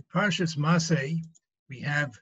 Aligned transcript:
In 0.00 0.06
Parshas 0.18 0.56
Masay, 0.56 1.22
we 1.68 1.80
have 1.80 2.18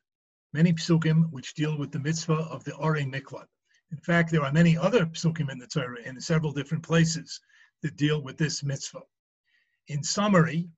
many 0.52 0.72
psukim 0.72 1.30
which 1.30 1.54
deal 1.54 1.78
with 1.78 1.92
the 1.92 2.00
mitzvah 2.00 2.48
of 2.50 2.64
the 2.64 2.74
Ore 2.74 2.96
Miklat. 2.96 3.46
In 3.92 3.98
fact, 3.98 4.32
there 4.32 4.42
are 4.42 4.50
many 4.50 4.76
other 4.76 5.06
psukim 5.06 5.48
in 5.48 5.58
the 5.58 5.66
Torah 5.68 6.02
in 6.02 6.20
several 6.20 6.50
different 6.50 6.82
places 6.82 7.40
that 7.82 7.96
deal 7.96 8.20
with 8.20 8.36
this 8.36 8.64
mitzvah. 8.64 9.04
In 9.86 10.02
summary, 10.02 10.68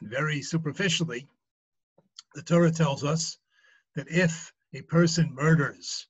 and 0.00 0.10
very 0.10 0.42
superficially, 0.42 1.26
the 2.34 2.42
Torah 2.42 2.70
tells 2.70 3.04
us 3.04 3.38
that 3.94 4.10
if 4.10 4.52
a 4.74 4.82
person 4.82 5.32
murders 5.32 6.08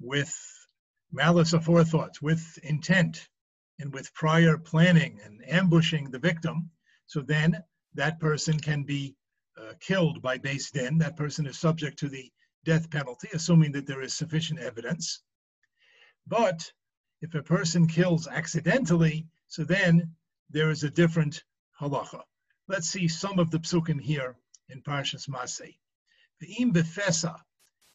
with 0.00 0.36
malice 1.12 1.52
aforethought, 1.52 2.20
with 2.20 2.58
intent, 2.64 3.28
and 3.78 3.94
with 3.94 4.12
prior 4.14 4.58
planning 4.58 5.20
and 5.22 5.48
ambushing 5.48 6.10
the 6.10 6.18
victim, 6.18 6.72
so 7.06 7.20
then 7.20 7.62
that 7.94 8.18
person 8.18 8.58
can 8.58 8.82
be 8.82 9.14
Uh, 9.56 9.72
killed 9.78 10.20
by 10.20 10.36
Beis 10.36 10.72
Din, 10.72 10.98
that 10.98 11.16
person 11.16 11.46
is 11.46 11.58
subject 11.58 11.96
to 12.00 12.08
the 12.08 12.32
death 12.64 12.90
penalty, 12.90 13.28
assuming 13.32 13.70
that 13.72 13.86
there 13.86 14.02
is 14.02 14.12
sufficient 14.12 14.58
evidence. 14.58 15.22
But 16.26 16.72
if 17.20 17.34
a 17.36 17.42
person 17.42 17.86
kills 17.86 18.26
accidentally, 18.26 19.28
so 19.46 19.62
then 19.62 20.16
there 20.50 20.70
is 20.70 20.82
a 20.82 20.90
different 20.90 21.44
halacha. 21.80 22.22
Let's 22.66 22.90
see 22.90 23.06
some 23.06 23.38
of 23.38 23.52
the 23.52 23.60
psukim 23.60 24.00
here 24.00 24.36
in 24.70 24.82
Parshas 24.82 25.28
Masay. 25.28 25.76
Ve'im 26.42 26.72
befesa, 26.72 27.40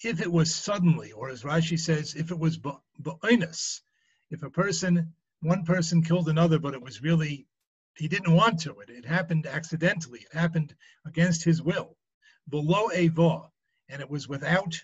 if 0.02 0.22
it 0.22 0.32
was 0.32 0.56
suddenly, 0.56 1.12
or 1.12 1.30
as 1.30 1.44
Rashi 1.44 1.78
says, 1.78 2.16
if 2.16 2.32
it 2.32 2.40
was 2.40 2.58
ba'inus, 2.58 3.82
if 4.32 4.44
a 4.44 4.50
person, 4.50 5.14
one 5.42 5.66
person 5.66 6.04
killed 6.04 6.30
another, 6.30 6.58
but 6.58 6.74
it 6.74 6.82
was 6.82 7.04
really 7.04 7.48
he 7.96 8.08
didn't 8.08 8.34
want 8.34 8.60
to. 8.62 8.80
It, 8.80 8.90
it 8.90 9.06
happened 9.06 9.46
accidentally. 9.46 10.20
It 10.20 10.38
happened 10.38 10.76
against 11.06 11.44
his 11.44 11.62
will. 11.62 11.98
Below 12.50 12.90
Ava, 12.92 13.50
and 13.90 14.02
it 14.02 14.10
was 14.10 14.28
without 14.28 14.76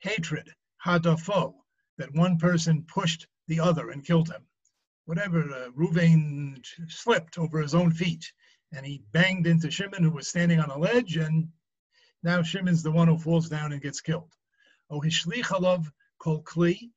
hatred, 0.00 0.48
hadafo, 0.84 1.54
that 1.98 2.14
one 2.14 2.38
person 2.38 2.84
pushed 2.84 3.26
the 3.48 3.60
other 3.60 3.90
and 3.90 4.04
killed 4.04 4.30
him. 4.30 4.46
Whatever, 5.04 5.52
uh, 5.52 5.70
Ruvain 5.70 6.64
slipped 6.88 7.38
over 7.38 7.60
his 7.60 7.74
own 7.74 7.90
feet, 7.92 8.32
and 8.72 8.86
he 8.86 9.02
banged 9.12 9.46
into 9.46 9.70
Shimon, 9.70 10.04
who 10.04 10.10
was 10.10 10.28
standing 10.28 10.60
on 10.60 10.70
a 10.70 10.78
ledge, 10.78 11.16
and 11.16 11.48
now 12.22 12.42
Shimon's 12.42 12.82
the 12.82 12.92
one 12.92 13.08
who 13.08 13.18
falls 13.18 13.48
down 13.48 13.72
and 13.72 13.82
gets 13.82 14.00
killed. 14.00 14.32
Oh, 14.88 15.00
hishlich 15.00 15.44
kol 16.18 16.42
kli 16.42 16.90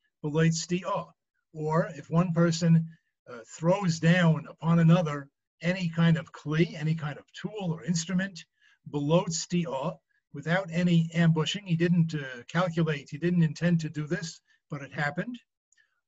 Or 1.52 1.86
if 1.94 2.10
one 2.10 2.32
person 2.32 2.88
uh, 3.28 3.38
throws 3.46 3.98
down 3.98 4.46
upon 4.48 4.78
another 4.78 5.28
any 5.64 5.88
kind 5.88 6.18
of 6.18 6.30
kli, 6.30 6.78
any 6.78 6.94
kind 6.94 7.18
of 7.18 7.24
tool 7.32 7.72
or 7.72 7.84
instrument, 7.84 8.44
below 8.90 9.24
tzti'ah, 9.24 9.98
without 10.34 10.68
any 10.70 11.08
ambushing. 11.14 11.64
He 11.64 11.76
didn't 11.76 12.14
uh, 12.14 12.42
calculate, 12.48 13.08
he 13.08 13.18
didn't 13.18 13.42
intend 13.42 13.80
to 13.80 13.88
do 13.88 14.06
this, 14.06 14.40
but 14.68 14.82
it 14.82 14.92
happened. 14.92 15.38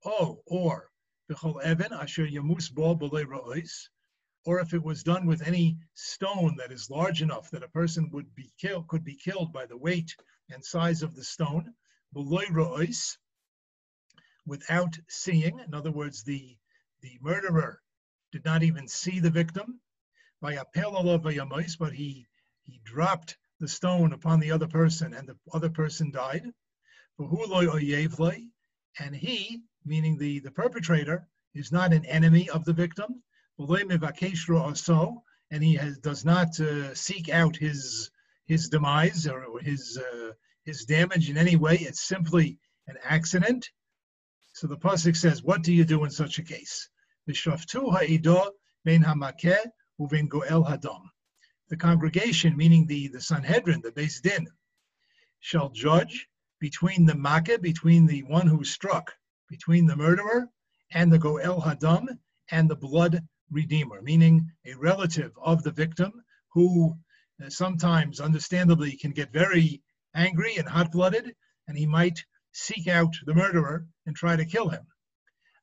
Oh, 0.04 0.42
or 0.46 0.90
b'chol 1.30 1.64
even 1.66 1.92
asher 1.92 2.26
yamus 2.26 2.72
bol 2.72 2.98
ra'ois, 2.98 3.88
or 4.44 4.60
if 4.60 4.74
it 4.74 4.82
was 4.82 5.02
done 5.02 5.26
with 5.26 5.46
any 5.46 5.78
stone 5.94 6.56
that 6.58 6.70
is 6.70 6.90
large 6.90 7.22
enough 7.22 7.50
that 7.50 7.62
a 7.62 7.68
person 7.68 8.10
would 8.10 8.34
be 8.34 8.52
killed, 8.60 8.88
could 8.88 9.04
be 9.04 9.16
killed 9.16 9.52
by 9.52 9.64
the 9.64 9.78
weight 9.78 10.14
and 10.50 10.64
size 10.64 11.02
of 11.02 11.14
the 11.14 11.24
stone, 11.24 11.72
below 12.12 12.44
ra'ois, 12.50 13.16
without 14.44 14.98
seeing. 15.08 15.58
In 15.60 15.72
other 15.72 15.90
words, 15.90 16.22
the 16.22 16.56
the 17.00 17.18
murderer 17.20 17.80
did 18.36 18.44
not 18.44 18.62
even 18.62 18.86
see 18.86 19.18
the 19.18 19.30
victim. 19.30 19.80
By 20.42 20.52
a 20.52 20.64
but 21.78 21.94
he 21.94 22.26
he 22.64 22.80
dropped 22.84 23.38
the 23.60 23.66
stone 23.66 24.12
upon 24.12 24.40
the 24.40 24.50
other 24.50 24.68
person, 24.68 25.14
and 25.14 25.26
the 25.26 25.38
other 25.54 25.70
person 25.70 26.10
died. 26.10 26.44
And 28.98 29.16
he, 29.16 29.62
meaning 29.86 30.18
the, 30.18 30.40
the 30.40 30.50
perpetrator, 30.50 31.26
is 31.54 31.72
not 31.72 31.94
an 31.94 32.04
enemy 32.04 32.50
of 32.50 32.66
the 32.66 32.74
victim. 32.74 33.22
And 33.58 35.64
he 35.64 35.74
has, 35.76 35.96
does 35.98 36.26
not 36.26 36.60
uh, 36.60 36.94
seek 36.94 37.30
out 37.30 37.56
his 37.56 38.10
his 38.44 38.68
demise 38.68 39.26
or 39.26 39.58
his 39.60 39.96
uh, 39.96 40.32
his 40.64 40.84
damage 40.84 41.30
in 41.30 41.38
any 41.38 41.56
way. 41.56 41.76
It's 41.76 42.02
simply 42.02 42.58
an 42.86 42.98
accident. 43.02 43.70
So 44.52 44.66
the 44.66 44.76
pasuk 44.76 45.16
says, 45.16 45.42
"What 45.42 45.62
do 45.62 45.72
you 45.72 45.86
do 45.86 46.04
in 46.04 46.10
such 46.10 46.38
a 46.38 46.42
case?" 46.42 46.90
The 47.28 47.34
congregation, 51.76 52.56
meaning 52.56 52.86
the, 52.86 53.08
the 53.08 53.20
Sanhedrin, 53.20 53.80
the 53.82 53.90
Beis 53.90 54.22
Din, 54.22 54.46
shall 55.40 55.70
judge 55.70 56.28
between 56.60 57.04
the 57.04 57.16
Makkah, 57.16 57.58
between 57.58 58.06
the 58.06 58.22
one 58.22 58.46
who 58.46 58.64
struck, 58.64 59.12
between 59.48 59.86
the 59.86 59.96
murderer 59.96 60.48
and 60.92 61.12
the 61.12 61.18
Goel 61.18 61.60
Hadam 61.60 62.06
and 62.50 62.70
the 62.70 62.76
blood 62.76 63.26
redeemer, 63.50 64.00
meaning 64.02 64.50
a 64.64 64.74
relative 64.74 65.32
of 65.42 65.62
the 65.62 65.72
victim 65.72 66.12
who 66.52 66.96
uh, 67.42 67.50
sometimes, 67.50 68.20
understandably, 68.20 68.96
can 68.96 69.10
get 69.10 69.32
very 69.32 69.82
angry 70.14 70.56
and 70.56 70.68
hot 70.68 70.92
blooded, 70.92 71.34
and 71.66 71.76
he 71.76 71.86
might 71.86 72.24
seek 72.52 72.86
out 72.86 73.14
the 73.24 73.34
murderer 73.34 73.86
and 74.06 74.14
try 74.14 74.36
to 74.36 74.44
kill 74.44 74.68
him. 74.68 74.86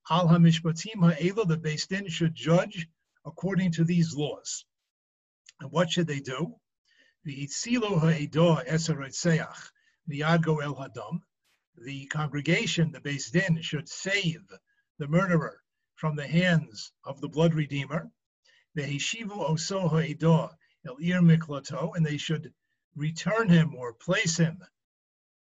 Al 0.10 0.28
Hamishpatim 0.28 1.00
Ha'ela, 1.00 1.46
the 1.46 1.58
Beis 1.58 1.88
Din 1.88 2.10
should 2.10 2.36
judge 2.36 2.90
according 3.26 3.72
to 3.72 3.86
these 3.86 4.14
laws. 4.14 4.66
And 5.62 5.72
what 5.72 5.90
should 5.90 6.08
they 6.08 6.20
do? 6.20 6.60
The 7.24 7.46
Itzilo 7.46 8.00
Ha'edah 8.00 8.66
Esaretseach, 8.68 9.72
Miyad 10.10 10.46
El 10.46 10.76
Hadam, 10.76 11.22
the 11.78 12.06
congregation, 12.08 12.92
the 12.92 13.00
Beis 13.00 13.32
Din, 13.32 13.62
should 13.62 13.88
save 13.88 14.44
the 14.98 15.08
murderer 15.08 15.62
from 15.96 16.18
the 16.18 16.28
hands 16.28 16.92
of 17.06 17.22
the 17.22 17.30
blood 17.30 17.54
redeemer. 17.54 18.12
The 18.76 18.84
Heshivu 18.84 19.52
Oso 19.52 19.90
Ha'edah 19.90 20.50
El 20.86 20.98
Ir 20.98 21.22
Miklato, 21.22 21.96
and 21.96 22.06
they 22.06 22.18
should 22.18 22.54
return 22.94 23.48
him 23.48 23.74
or 23.74 23.94
place 23.94 24.36
him 24.36 24.62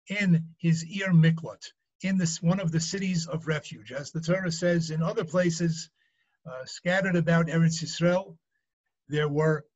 in 0.08 0.54
his 0.58 0.84
Ir 0.84 1.14
Miklat, 1.14 1.72
in 2.02 2.16
this 2.16 2.42
one 2.42 2.60
of 2.60 2.72
the 2.72 2.80
cities 2.80 3.26
of 3.26 3.46
refuge, 3.46 3.92
as 3.92 4.10
the 4.10 4.20
Torah 4.20 4.52
says 4.52 4.90
in 4.90 5.02
other 5.02 5.24
places, 5.24 5.90
uh, 6.46 6.64
scattered 6.64 7.16
about 7.16 7.48
Eretz 7.48 7.82
Yisrael, 7.82 8.36
there 9.08 9.28
were 9.28 9.66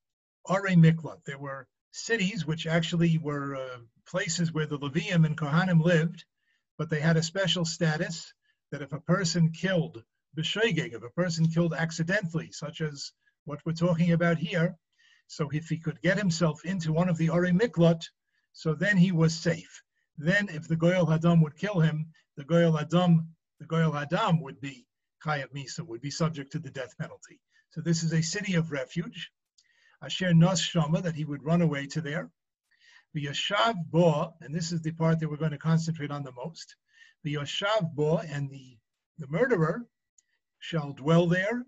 Are 0.46 0.62
Miklat. 0.62 1.24
There 1.24 1.38
were 1.38 1.68
cities 1.92 2.46
which 2.46 2.66
actually 2.66 3.18
were 3.18 3.56
uh, 3.56 3.78
places 4.06 4.52
where 4.52 4.66
the 4.66 4.78
Levium 4.78 5.26
and 5.26 5.36
Kohanim 5.36 5.82
lived, 5.82 6.24
but 6.78 6.90
they 6.90 7.00
had 7.00 7.16
a 7.16 7.22
special 7.22 7.64
status 7.64 8.32
that 8.70 8.82
if 8.82 8.92
a 8.92 9.00
person 9.00 9.52
killed 9.52 10.02
b'shoigeg, 10.36 10.94
if 10.94 11.02
a 11.02 11.10
person 11.10 11.46
killed 11.48 11.74
accidentally, 11.74 12.50
such 12.50 12.80
as 12.80 13.12
what 13.44 13.60
we're 13.64 13.72
talking 13.72 14.12
about 14.12 14.38
here, 14.38 14.76
so 15.26 15.48
if 15.50 15.68
he 15.68 15.78
could 15.78 16.00
get 16.00 16.18
himself 16.18 16.64
into 16.64 16.92
one 16.92 17.08
of 17.08 17.18
the 17.18 17.28
Are 17.28 17.42
Miklat, 17.42 18.02
so 18.52 18.74
then 18.74 18.96
he 18.96 19.12
was 19.12 19.34
safe. 19.34 19.82
Then, 20.16 20.48
if 20.48 20.68
the 20.68 20.76
Goyal 20.76 21.08
Hadam 21.08 21.42
would 21.42 21.56
kill 21.56 21.80
him, 21.80 22.06
the 22.36 22.44
Goyal 22.44 22.78
Hadam, 22.78 23.26
the 23.58 23.66
Goyal 23.66 23.92
Hadam 23.92 24.40
would 24.42 24.60
be 24.60 24.86
Chayav 25.24 25.52
Misa, 25.52 25.80
would 25.86 26.00
be 26.00 26.10
subject 26.10 26.52
to 26.52 26.58
the 26.58 26.70
death 26.70 26.96
penalty. 26.98 27.40
So 27.70 27.80
this 27.80 28.02
is 28.02 28.12
a 28.12 28.22
city 28.22 28.54
of 28.54 28.70
refuge. 28.70 29.30
Asher 30.02 30.32
Nas 30.34 30.60
Shama, 30.60 31.00
that 31.02 31.14
he 31.14 31.24
would 31.24 31.44
run 31.44 31.62
away 31.62 31.86
to 31.86 32.00
there. 32.00 32.30
The 33.14 33.26
Yashav 33.26 33.74
Bo, 33.90 34.34
and 34.40 34.54
this 34.54 34.70
is 34.70 34.82
the 34.82 34.92
part 34.92 35.18
that 35.20 35.28
we're 35.28 35.36
going 35.36 35.50
to 35.52 35.58
concentrate 35.58 36.10
on 36.10 36.22
the 36.22 36.32
most. 36.32 36.76
The 37.22 37.34
Yashav 37.34 37.94
Bo 37.94 38.18
and 38.18 38.50
the, 38.50 38.76
the 39.18 39.28
murderer 39.28 39.86
shall 40.58 40.92
dwell 40.92 41.26
there 41.26 41.64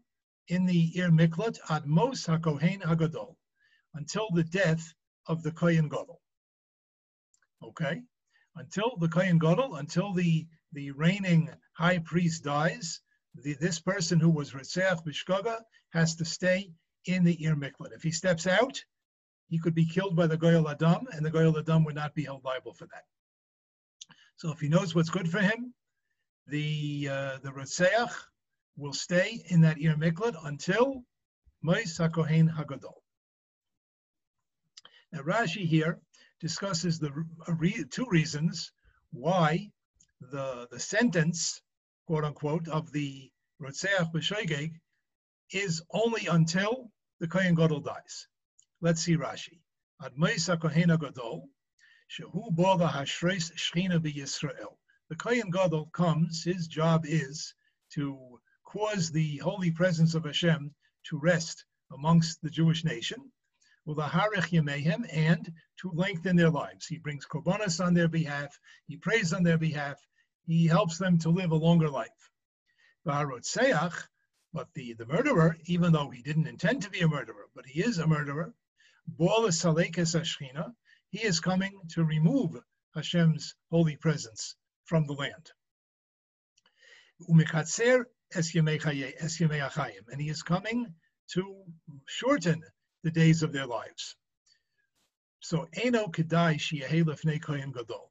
in 0.49 0.67
the 0.67 0.97
Ir 0.99 1.11
Miklat 1.11 1.59
ad 1.71 1.87
Mos 1.87 2.27
HaKohen 2.27 2.83
Hagadol, 2.83 3.37
until 3.95 4.29
the 4.33 4.45
death 4.45 4.95
of 5.27 5.43
the 5.43 5.51
Kohen 5.51 5.89
Gadol. 5.89 6.21
Okay? 7.63 8.03
Until 8.57 8.97
the 8.99 9.09
Kohen 9.09 9.39
Gadol, 9.39 9.77
until 9.77 10.13
the, 10.13 10.47
the 10.73 10.91
reigning 10.93 11.51
high 11.75 11.99
priest 11.99 12.45
dies, 12.45 13.01
the, 13.35 13.55
this 13.61 13.79
person 13.79 14.19
who 14.19 14.31
was 14.31 14.53
Ritzeach 14.53 15.05
Bishkoga 15.05 15.61
has 15.91 16.15
to 16.17 16.25
stay 16.25 16.71
in 17.07 17.25
the 17.25 17.43
Ir 17.45 17.55
Miklat. 17.55 17.95
If 17.95 18.03
he 18.03 18.11
steps 18.11 18.47
out, 18.47 18.83
he 19.49 19.59
could 19.59 19.75
be 19.75 19.87
killed 19.87 20.17
by 20.17 20.27
the 20.27 20.39
Goyal 20.39 20.71
Adam, 20.71 21.07
and 21.13 21.25
the 21.25 21.31
Goyal 21.31 21.59
Adam 21.59 21.85
would 21.85 21.95
not 21.95 22.15
be 22.15 22.25
held 22.25 22.45
liable 22.45 22.73
for 22.73 22.87
that. 22.87 23.05
So 24.37 24.51
if 24.51 24.61
he 24.61 24.69
knows 24.69 24.95
what's 24.95 25.11
good 25.11 25.31
for 25.31 25.39
him, 25.39 25.73
the 26.47 27.09
uh, 27.11 27.39
the 27.43 27.51
Rotseach 27.51 28.13
will 28.77 28.93
stay 28.93 29.45
in 29.49 29.61
that 29.63 29.81
Ir 29.81 29.97
Miklat 29.97 30.35
until 30.45 31.05
Mois 31.63 31.97
HaKohen 31.99 32.55
Hagadol. 32.55 32.95
Now 35.13 35.21
Rashi 35.21 35.67
here 35.67 36.01
discusses 36.41 36.99
the 36.99 37.13
re, 37.49 37.85
two 37.91 38.07
reasons 38.11 38.73
why 39.11 39.71
the, 40.21 40.69
the 40.71 40.81
sentence, 40.81 41.61
quote 42.07 42.25
unquote, 42.25 42.69
of 42.69 42.93
the 42.93 43.31
Rotseach 43.61 44.13
B'Shoigeg 44.13 44.73
is 45.51 45.83
only 45.91 46.27
until 46.27 46.93
the 47.21 47.29
Kohen 47.29 47.55
Gadol 47.55 47.81
dies. 47.81 48.29
Let's 48.81 49.03
see 49.03 49.17
Rashi. 49.17 49.61
Admeis 50.03 50.49
Kohen 50.61 50.97
Gadol, 50.99 51.49
shehu 52.11 52.55
bo 52.55 52.77
hashreis 52.77 53.53
shchina 53.55 53.99
Yisrael. 54.01 54.77
The 55.09 55.17
Kohen 55.17 55.51
Gadol 55.51 55.87
comes, 55.87 56.45
his 56.45 56.67
job 56.67 57.07
is 57.07 57.55
to 57.93 58.41
cause 58.65 59.11
the 59.11 59.39
holy 59.39 59.71
presence 59.71 60.15
of 60.15 60.25
Hashem 60.25 60.75
to 61.05 61.19
rest 61.19 61.65
amongst 61.93 62.43
the 62.43 62.51
Jewish 62.51 62.85
nation, 62.85 63.33
and 63.89 65.53
to 65.77 65.91
lengthen 65.93 66.37
their 66.37 66.51
lives. 66.51 66.87
He 66.87 66.99
brings 66.99 67.25
korbanos 67.25 67.85
on 67.85 67.95
their 67.95 68.09
behalf, 68.09 68.59
he 68.89 68.97
prays 68.97 69.33
on 69.33 69.45
their 69.45 69.59
behalf, 69.59 70.05
he 70.45 70.67
helps 70.67 70.99
them 70.99 71.19
to 71.19 71.31
live 71.31 71.53
a 71.53 71.57
longer 71.57 71.89
life. 71.89 72.31
But 73.05 74.73
the, 74.75 74.95
the 74.95 75.07
murderer, 75.07 75.57
even 75.67 75.93
though 75.93 76.11
he 76.11 76.23
didn't 76.23 76.49
intend 76.49 76.83
to 76.83 76.91
be 76.91 77.01
a 77.01 77.09
murderer, 77.09 77.47
but 77.55 77.67
he 77.67 77.81
is 77.81 77.99
a 77.99 78.07
murderer, 78.07 78.53
he 81.11 81.23
is 81.23 81.41
coming 81.41 81.81
to 81.91 82.05
remove 82.05 82.57
Hashem's 82.95 83.55
holy 83.71 83.97
presence 83.97 84.57
from 84.85 85.07
the 85.07 85.13
land. 85.13 85.53
And 87.29 87.41
he 90.21 90.29
is 90.29 90.43
coming 90.43 90.95
to 91.29 91.65
shorten 92.07 92.63
the 93.07 93.13
days 93.13 93.45
of 93.45 93.53
their 93.53 93.67
lives. 93.67 94.17
So 95.39 95.69
Eno 95.75 96.09
Gadol. 97.71 98.11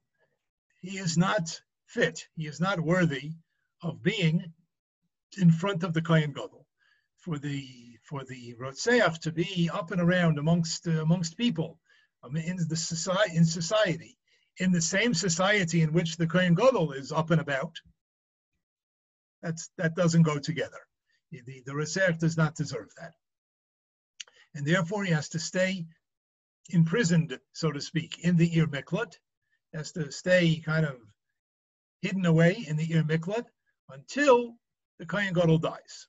He 0.80 0.96
is 0.96 1.18
not 1.18 1.60
fit, 1.84 2.26
he 2.34 2.46
is 2.46 2.60
not 2.60 2.80
worthy 2.80 3.32
of 3.82 4.02
being 4.02 4.54
in 5.36 5.50
front 5.50 5.82
of 5.84 5.92
the 5.92 6.00
Kohen 6.00 6.32
Gadol. 6.32 6.66
For 7.18 7.36
the 7.38 7.98
for 8.08 8.24
the 8.24 8.54
Rotseach 8.54 9.18
to 9.20 9.32
be 9.32 9.68
up 9.70 9.90
and 9.90 10.00
around 10.00 10.38
amongst 10.38 10.88
uh, 10.88 11.02
amongst 11.02 11.36
people 11.36 11.78
um, 12.22 12.34
in 12.36 12.56
the 12.56 12.76
society 12.76 13.36
in 13.36 13.44
society 13.44 14.16
in 14.60 14.72
the 14.72 14.80
same 14.80 15.12
society 15.12 15.82
in 15.82 15.92
which 15.92 16.16
the 16.16 16.26
Kohen 16.26 16.54
Gadol 16.54 16.92
is 16.92 17.12
up 17.12 17.30
and 17.32 17.40
about. 17.42 17.76
That's 19.42 19.68
that 19.76 19.94
doesn't 19.94 20.22
go 20.22 20.38
together. 20.38 20.80
The 21.32 21.42
the, 21.44 21.62
the 21.66 22.16
does 22.18 22.38
not 22.38 22.54
deserve 22.54 22.88
that, 22.96 23.12
and 24.56 24.66
therefore 24.66 25.04
he 25.04 25.12
has 25.12 25.28
to 25.28 25.38
stay 25.38 25.86
imprisoned, 26.70 27.38
so 27.52 27.70
to 27.70 27.80
speak, 27.80 28.20
in 28.20 28.36
the 28.36 28.58
Ir 28.58 28.66
Miklat. 28.66 29.18
Has 29.74 29.92
to 29.92 30.10
stay 30.10 30.62
kind 30.64 30.86
of 30.86 30.96
hidden 32.00 32.24
away 32.24 32.64
in 32.66 32.76
the 32.76 32.90
Ir 32.90 33.04
Miklat 33.04 33.44
until 33.90 34.54
the 34.98 35.04
Kohen 35.04 35.34
Gadol 35.34 35.58
dies. 35.58 36.08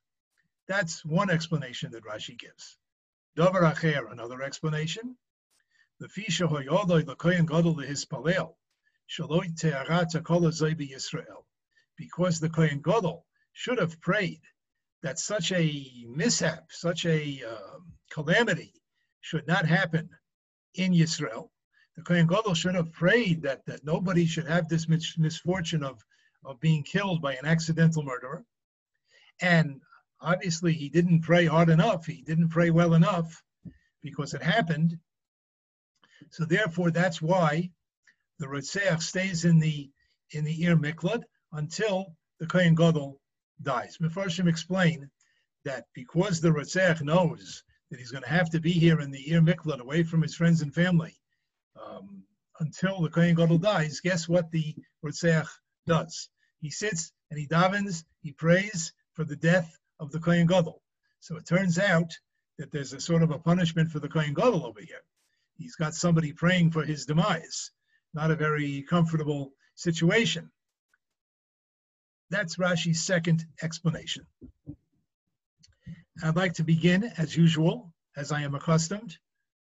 That's 0.67 1.03
one 1.03 1.29
explanation 1.29 1.91
that 1.91 2.05
Rashi 2.05 2.37
gives. 2.39 2.77
Davar 3.37 3.73
Acher, 3.73 4.09
another 4.11 4.41
explanation. 4.41 5.17
The 5.99 6.07
Fisha 6.07 6.47
Hoyodoi, 6.49 7.05
the 7.05 7.15
Kohen 7.15 7.45
Gadol, 7.45 7.75
the 7.75 7.85
Hispalel, 7.85 8.57
Shaloi 9.09 9.53
Te'arat 9.59 10.23
Kol 10.23 10.41
Yisrael. 10.41 11.43
Because 11.97 12.39
the 12.39 12.49
Kohen 12.49 12.81
Gadol 12.81 13.25
should 13.51 13.79
have 13.79 13.99
prayed 13.99 14.41
that 15.03 15.19
such 15.19 15.51
a 15.51 16.05
mishap, 16.07 16.65
such 16.69 17.05
a 17.05 17.41
uh, 17.47 17.79
calamity 18.11 18.73
should 19.21 19.47
not 19.47 19.65
happen 19.65 20.09
in 20.75 20.93
Yisrael. 20.93 21.49
The 21.95 22.03
Kohen 22.03 22.27
Gadol 22.27 22.53
should 22.53 22.75
have 22.75 22.91
prayed 22.91 23.41
that, 23.43 23.65
that 23.65 23.83
nobody 23.83 24.25
should 24.25 24.47
have 24.47 24.67
this 24.67 24.87
mis- 24.87 25.17
misfortune 25.17 25.83
of, 25.83 26.03
of 26.45 26.59
being 26.59 26.83
killed 26.83 27.21
by 27.21 27.33
an 27.33 27.45
accidental 27.45 28.03
murderer. 28.03 28.43
And 29.41 29.81
obviously, 30.21 30.73
he 30.73 30.89
didn't 30.89 31.21
pray 31.21 31.45
hard 31.45 31.69
enough. 31.69 32.05
He 32.05 32.21
didn't 32.21 32.49
pray 32.49 32.69
well 32.69 32.93
enough 32.93 33.41
because 34.01 34.33
it 34.33 34.43
happened. 34.43 34.97
So 36.29 36.45
therefore, 36.45 36.91
that's 36.91 37.21
why 37.21 37.71
the 38.39 38.47
Rotseach 38.47 39.01
stays 39.01 39.45
in 39.45 39.59
the 39.59 39.91
in 40.31 40.43
the 40.43 40.63
Ir 40.63 40.75
Miklat 40.75 41.23
until 41.53 42.15
the 42.39 42.47
Kohen 42.47 42.75
Gadol 42.75 43.19
dies. 43.61 43.97
Mefarshim 43.97 44.47
explain 44.47 45.09
that 45.65 45.85
because 45.93 46.39
the 46.39 46.49
Rotseach 46.49 47.01
knows 47.01 47.63
that 47.89 47.99
he's 47.99 48.11
going 48.11 48.23
to 48.23 48.29
have 48.29 48.49
to 48.51 48.59
be 48.59 48.71
here 48.71 48.99
in 48.99 49.11
the 49.11 49.31
Ir 49.31 49.41
Miklat, 49.41 49.79
away 49.79 50.03
from 50.03 50.21
his 50.21 50.35
friends 50.35 50.61
and 50.61 50.73
family, 50.73 51.17
um, 51.81 52.23
until 52.59 53.01
the 53.01 53.09
Kohen 53.09 53.35
Gadol 53.35 53.57
dies, 53.57 53.99
guess 53.99 54.27
what 54.27 54.51
the 54.51 54.75
Rotseach 55.05 55.47
does? 55.85 56.29
He 56.59 56.69
sits 56.69 57.11
and 57.29 57.39
he 57.39 57.47
davens, 57.47 58.03
he 58.21 58.31
prays, 58.31 58.93
for 59.13 59.23
the 59.23 59.35
death 59.35 59.77
of 59.99 60.11
the 60.11 60.19
Kohen 60.19 60.47
Gadol. 60.47 60.81
So 61.19 61.37
it 61.37 61.47
turns 61.47 61.79
out 61.79 62.11
that 62.57 62.71
there's 62.71 62.93
a 62.93 62.99
sort 62.99 63.23
of 63.23 63.31
a 63.31 63.39
punishment 63.39 63.91
for 63.91 63.99
the 63.99 64.09
Kohen 64.09 64.33
Gadol 64.33 64.65
over 64.65 64.79
here. 64.79 65.03
He's 65.55 65.75
got 65.75 65.95
somebody 65.95 66.33
praying 66.33 66.71
for 66.71 66.83
his 66.83 67.05
demise. 67.05 67.71
Not 68.13 68.31
a 68.31 68.35
very 68.35 68.83
comfortable 68.83 69.53
situation. 69.75 70.51
That's 72.29 72.57
Rashi's 72.57 73.03
second 73.03 73.45
explanation. 73.61 74.25
I'd 76.23 76.35
like 76.35 76.53
to 76.53 76.63
begin, 76.63 77.05
as 77.17 77.37
usual, 77.37 77.93
as 78.17 78.31
I 78.31 78.41
am 78.41 78.55
accustomed, 78.55 79.17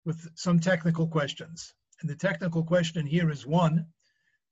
with 0.05 0.27
some 0.35 0.59
technical 0.59 1.07
questions. 1.07 1.73
And 2.01 2.09
the 2.09 2.15
technical 2.15 2.63
question 2.63 3.07
here 3.07 3.29
is 3.31 3.47
one 3.47 3.87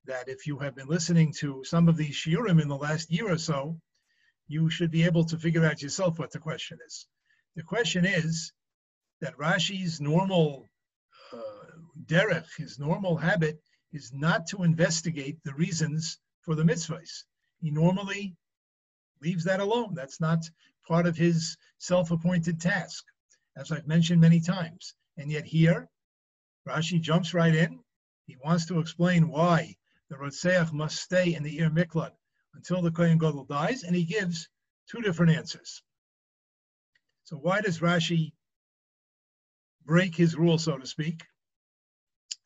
that 0.06 0.30
if 0.30 0.48
you 0.48 0.58
have 0.60 0.76
been 0.76 0.88
listening 0.88 1.34
to 1.40 1.64
some 1.64 1.88
of 1.88 1.98
these 1.98 2.16
shiurim 2.16 2.62
in 2.62 2.68
the 2.68 2.78
last 2.78 3.12
year 3.12 3.32
or 3.32 3.38
so, 3.38 3.80
you 4.48 4.70
should 4.70 4.90
be 4.90 5.04
able 5.04 5.26
to 5.26 5.38
figure 5.38 5.66
out 5.66 5.82
yourself 5.82 6.18
what 6.18 6.32
the 6.32 6.40
question 6.40 6.80
is. 6.88 7.06
The 7.56 7.64
question 7.64 8.06
is 8.06 8.52
that 9.20 9.38
Rashi's 9.38 10.02
normal 10.02 10.70
uh, 11.32 11.38
derech, 12.06 12.48
his 12.58 12.80
normal 12.80 13.18
habit, 13.18 13.62
is 13.94 14.12
not 14.14 14.48
to 14.48 14.64
investigate 14.64 15.38
the 15.44 15.54
reasons 15.54 16.18
for 16.42 16.56
the 16.56 16.64
mitzvahs. 16.64 17.26
He 17.62 17.72
normally 17.72 18.36
leaves 19.22 19.44
that 19.44 19.60
alone. 19.60 19.94
That's 19.94 20.20
not 20.20 20.50
part 20.88 21.06
of 21.06 21.16
his 21.16 21.58
self-appointed 21.78 22.60
task, 22.60 23.06
as 23.56 23.72
I've 23.72 23.88
mentioned 23.88 24.20
many 24.20 24.42
times. 24.42 24.96
And 25.18 25.32
yet 25.32 25.46
here, 25.46 25.88
Rashi 26.68 27.00
jumps 27.00 27.34
right 27.34 27.54
in. 27.54 27.80
He 28.26 28.36
wants 28.44 28.66
to 28.68 28.80
explain 28.80 29.30
why 29.30 29.76
the 30.10 30.16
Rotseach 30.16 30.74
must 30.74 30.98
stay 30.98 31.36
in 31.36 31.44
the 31.44 31.60
Ir 31.60 31.70
Miklat 31.70 32.12
until 32.56 32.82
the 32.82 32.92
Kohen 32.92 33.18
Gadol 33.18 33.46
dies, 33.46 33.84
and 33.84 33.96
he 33.96 34.06
gives 34.06 34.50
two 34.90 35.02
different 35.02 35.32
answers. 35.38 35.84
So 37.24 37.38
why 37.38 37.62
does 37.62 37.80
Rashi 37.80 38.34
break 39.86 40.16
his 40.16 40.36
rule, 40.36 40.58
so 40.58 40.78
to 40.78 40.86
speak, 40.86 41.24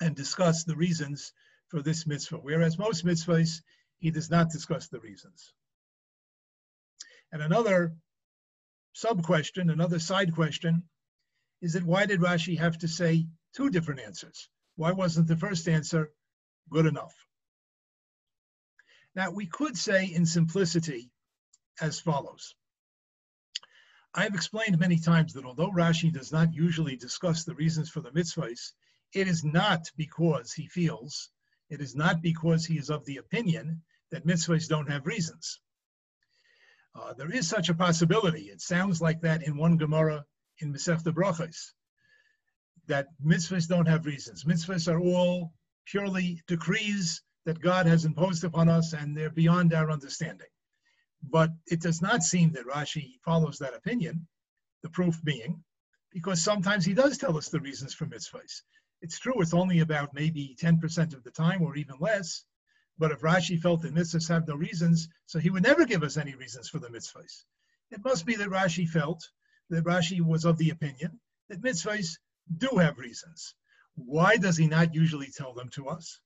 and 0.01 0.15
discuss 0.15 0.63
the 0.63 0.75
reasons 0.75 1.33
for 1.69 1.81
this 1.81 2.05
mitzvah, 2.05 2.37
whereas 2.37 2.77
most 2.77 3.05
mitzvahs, 3.05 3.61
he 3.99 4.11
does 4.11 4.29
not 4.29 4.49
discuss 4.49 4.87
the 4.87 4.99
reasons. 4.99 5.53
And 7.31 7.41
another 7.41 7.95
sub-question, 8.93 9.69
another 9.69 9.99
side 9.99 10.33
question, 10.33 10.83
is 11.61 11.73
that 11.73 11.83
why 11.83 12.05
did 12.05 12.19
Rashi 12.19 12.57
have 12.57 12.77
to 12.79 12.87
say 12.87 13.27
two 13.53 13.69
different 13.69 14.01
answers? 14.01 14.49
Why 14.75 14.91
wasn't 14.91 15.27
the 15.27 15.37
first 15.37 15.67
answer 15.67 16.11
good 16.69 16.85
enough? 16.85 17.13
Now, 19.15 19.31
we 19.31 19.47
could 19.47 19.77
say 19.77 20.05
in 20.05 20.25
simplicity 20.25 21.09
as 21.79 21.99
follows. 21.99 22.55
I've 24.13 24.35
explained 24.35 24.79
many 24.79 24.99
times 24.99 25.33
that 25.33 25.45
although 25.45 25.71
Rashi 25.71 26.11
does 26.11 26.31
not 26.31 26.53
usually 26.53 26.95
discuss 26.95 27.43
the 27.43 27.55
reasons 27.55 27.89
for 27.89 28.01
the 28.01 28.11
mitzvahs, 28.11 28.73
it 29.13 29.27
is 29.27 29.43
not 29.43 29.91
because 29.97 30.53
he 30.53 30.67
feels, 30.67 31.29
it 31.69 31.81
is 31.81 31.95
not 31.95 32.21
because 32.21 32.65
he 32.65 32.77
is 32.77 32.89
of 32.89 33.05
the 33.05 33.17
opinion 33.17 33.81
that 34.11 34.25
mitzvahs 34.25 34.67
don't 34.67 34.89
have 34.89 35.05
reasons. 35.05 35.59
Uh, 36.95 37.13
there 37.13 37.31
is 37.31 37.47
such 37.47 37.69
a 37.69 37.73
possibility. 37.73 38.43
It 38.43 38.61
sounds 38.61 39.01
like 39.01 39.21
that 39.21 39.43
in 39.43 39.57
one 39.57 39.77
Gemara 39.77 40.25
in 40.59 40.73
Masechta 40.73 41.13
Brachos, 41.13 41.73
that 42.87 43.07
mitzvahs 43.23 43.67
don't 43.67 43.87
have 43.87 44.05
reasons. 44.05 44.43
Mitzvahs 44.43 44.91
are 44.91 44.99
all 44.99 45.53
purely 45.85 46.41
decrees 46.47 47.21
that 47.45 47.61
God 47.61 47.85
has 47.85 48.05
imposed 48.05 48.43
upon 48.43 48.69
us, 48.69 48.93
and 48.93 49.15
they're 49.15 49.29
beyond 49.29 49.73
our 49.73 49.91
understanding. 49.91 50.47
But 51.21 51.51
it 51.67 51.81
does 51.81 52.01
not 52.01 52.23
seem 52.23 52.51
that 52.53 52.67
Rashi 52.67 53.19
follows 53.23 53.57
that 53.59 53.75
opinion, 53.75 54.27
the 54.83 54.89
proof 54.89 55.21
being, 55.23 55.63
because 56.11 56.41
sometimes 56.41 56.85
he 56.85 56.93
does 56.93 57.17
tell 57.17 57.37
us 57.37 57.49
the 57.49 57.59
reasons 57.59 57.93
for 57.93 58.05
mitzvahs. 58.05 58.61
It's 59.01 59.19
true, 59.19 59.41
it's 59.41 59.53
only 59.53 59.79
about 59.79 60.13
maybe 60.13 60.55
10% 60.59 61.13
of 61.13 61.23
the 61.23 61.31
time 61.31 61.61
or 61.61 61.75
even 61.75 61.97
less. 61.99 62.43
But 62.97 63.11
if 63.11 63.21
Rashi 63.21 63.59
felt 63.61 63.81
the 63.81 63.89
mitzvahs 63.89 64.29
have 64.29 64.47
no 64.47 64.55
reasons, 64.55 65.09
so 65.25 65.37
he 65.39 65.49
would 65.49 65.63
never 65.63 65.85
give 65.85 66.03
us 66.03 66.17
any 66.17 66.35
reasons 66.35 66.69
for 66.69 66.79
the 66.79 66.89
mitzvahs. 66.89 67.43
It 67.91 68.03
must 68.03 68.25
be 68.25 68.35
that 68.35 68.49
Rashi 68.49 68.87
felt 68.87 69.29
that 69.69 69.83
Rashi 69.83 70.21
was 70.21 70.45
of 70.45 70.57
the 70.57 70.69
opinion 70.69 71.19
that 71.49 71.61
mitzvahs 71.61 72.17
do 72.57 72.77
have 72.77 72.97
reasons. 72.97 73.53
Why 73.95 74.37
does 74.37 74.57
he 74.57 74.67
not 74.67 74.95
usually 74.95 75.31
tell 75.31 75.53
them 75.53 75.69
to 75.71 75.87
us? 75.89 76.19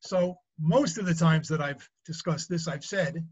So 0.00 0.38
most 0.58 0.98
of 0.98 1.06
the 1.06 1.14
times 1.14 1.48
that 1.48 1.60
I've 1.60 1.88
discussed 2.04 2.48
this, 2.48 2.68
I've 2.68 2.84
said 2.84 3.26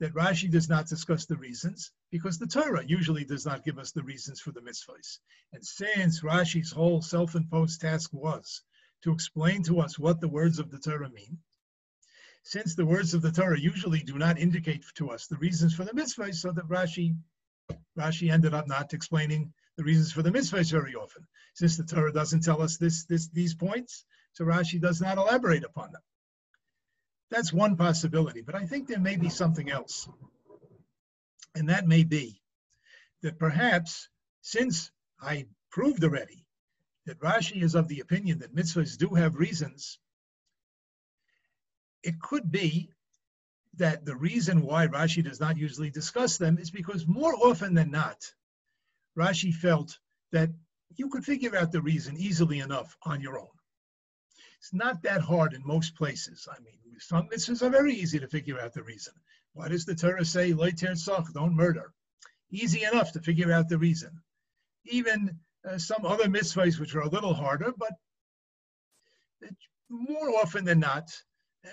that 0.00 0.14
Rashi 0.14 0.50
does 0.50 0.68
not 0.68 0.86
discuss 0.88 1.26
the 1.26 1.36
reasons 1.36 1.90
because 2.10 2.38
the 2.38 2.46
Torah 2.46 2.84
usually 2.84 3.24
does 3.24 3.46
not 3.46 3.64
give 3.64 3.78
us 3.78 3.92
the 3.92 4.02
reasons 4.02 4.40
for 4.40 4.52
the 4.52 4.60
mitzvahs. 4.60 5.18
And 5.52 5.64
since 5.64 6.20
Rashi's 6.22 6.70
whole 6.70 7.00
self-imposed 7.00 7.80
task 7.80 8.12
was 8.12 8.62
to 9.02 9.12
explain 9.12 9.62
to 9.64 9.80
us 9.80 9.98
what 9.98 10.20
the 10.20 10.28
words 10.28 10.58
of 10.58 10.70
the 10.70 10.78
Torah 10.78 11.10
mean, 11.10 11.38
since 12.42 12.74
the 12.74 12.86
words 12.86 13.14
of 13.14 13.22
the 13.22 13.32
Torah 13.32 13.58
usually 13.58 14.00
do 14.00 14.18
not 14.18 14.38
indicate 14.38 14.84
to 14.94 15.10
us 15.10 15.26
the 15.26 15.38
reasons 15.38 15.74
for 15.74 15.84
the 15.84 15.92
mitzvahs, 15.92 16.36
so 16.36 16.52
that 16.52 16.68
Rashi 16.68 17.16
Rashi 17.98 18.30
ended 18.30 18.54
up 18.54 18.68
not 18.68 18.94
explaining 18.94 19.52
the 19.76 19.84
reasons 19.84 20.12
for 20.12 20.22
the 20.22 20.30
mitzvahs 20.30 20.70
very 20.70 20.94
often. 20.94 21.26
Since 21.54 21.76
the 21.76 21.84
Torah 21.84 22.12
doesn't 22.12 22.44
tell 22.44 22.62
us 22.62 22.76
this, 22.76 23.04
this, 23.04 23.28
these 23.28 23.54
points, 23.54 24.04
so 24.32 24.44
Rashi 24.44 24.80
does 24.80 25.00
not 25.00 25.18
elaborate 25.18 25.64
upon 25.64 25.92
them. 25.92 26.02
That's 27.30 27.52
one 27.52 27.76
possibility, 27.76 28.40
but 28.42 28.54
I 28.54 28.66
think 28.66 28.86
there 28.86 29.00
may 29.00 29.16
be 29.16 29.28
something 29.28 29.70
else. 29.70 30.08
And 31.54 31.68
that 31.70 31.88
may 31.88 32.04
be 32.04 32.40
that 33.22 33.38
perhaps, 33.38 34.08
since 34.42 34.90
I 35.20 35.46
proved 35.70 36.04
already 36.04 36.46
that 37.06 37.20
Rashi 37.20 37.62
is 37.62 37.74
of 37.74 37.88
the 37.88 38.00
opinion 38.00 38.40
that 38.40 38.54
mitzvahs 38.54 38.96
do 38.96 39.14
have 39.14 39.36
reasons, 39.36 39.98
it 42.02 42.20
could 42.20 42.50
be 42.50 42.90
that 43.74 44.04
the 44.04 44.16
reason 44.16 44.62
why 44.62 44.86
Rashi 44.86 45.22
does 45.22 45.40
not 45.40 45.56
usually 45.56 45.90
discuss 45.90 46.38
them 46.38 46.58
is 46.58 46.70
because 46.70 47.06
more 47.06 47.34
often 47.34 47.74
than 47.74 47.90
not, 47.90 48.32
Rashi 49.18 49.52
felt 49.52 49.98
that 50.32 50.50
you 50.96 51.08
could 51.08 51.24
figure 51.24 51.56
out 51.56 51.72
the 51.72 51.82
reason 51.82 52.16
easily 52.16 52.60
enough 52.60 52.96
on 53.02 53.20
your 53.20 53.38
own. 53.38 53.48
It's 54.58 54.72
not 54.72 55.02
that 55.02 55.20
hard 55.20 55.52
in 55.52 55.66
most 55.66 55.96
places. 55.96 56.48
I 56.50 56.58
mean, 56.60 56.78
some 56.98 57.28
mitzvahs 57.28 57.62
are 57.62 57.70
very 57.70 57.94
easy 57.94 58.18
to 58.18 58.28
figure 58.28 58.60
out 58.60 58.72
the 58.72 58.82
reason. 58.82 59.14
Why 59.52 59.68
does 59.68 59.84
the 59.84 59.94
Torah 59.94 60.24
say, 60.24 60.52
don't 60.52 61.56
murder? 61.56 61.92
Easy 62.50 62.84
enough 62.84 63.12
to 63.12 63.20
figure 63.20 63.52
out 63.52 63.68
the 63.68 63.78
reason. 63.78 64.10
Even 64.84 65.38
uh, 65.68 65.78
some 65.78 66.04
other 66.04 66.24
mitzvahs 66.24 66.78
which 66.78 66.94
are 66.94 67.00
a 67.00 67.08
little 67.08 67.34
harder, 67.34 67.72
but 67.76 67.92
more 69.88 70.30
often 70.40 70.64
than 70.64 70.80
not, 70.80 71.10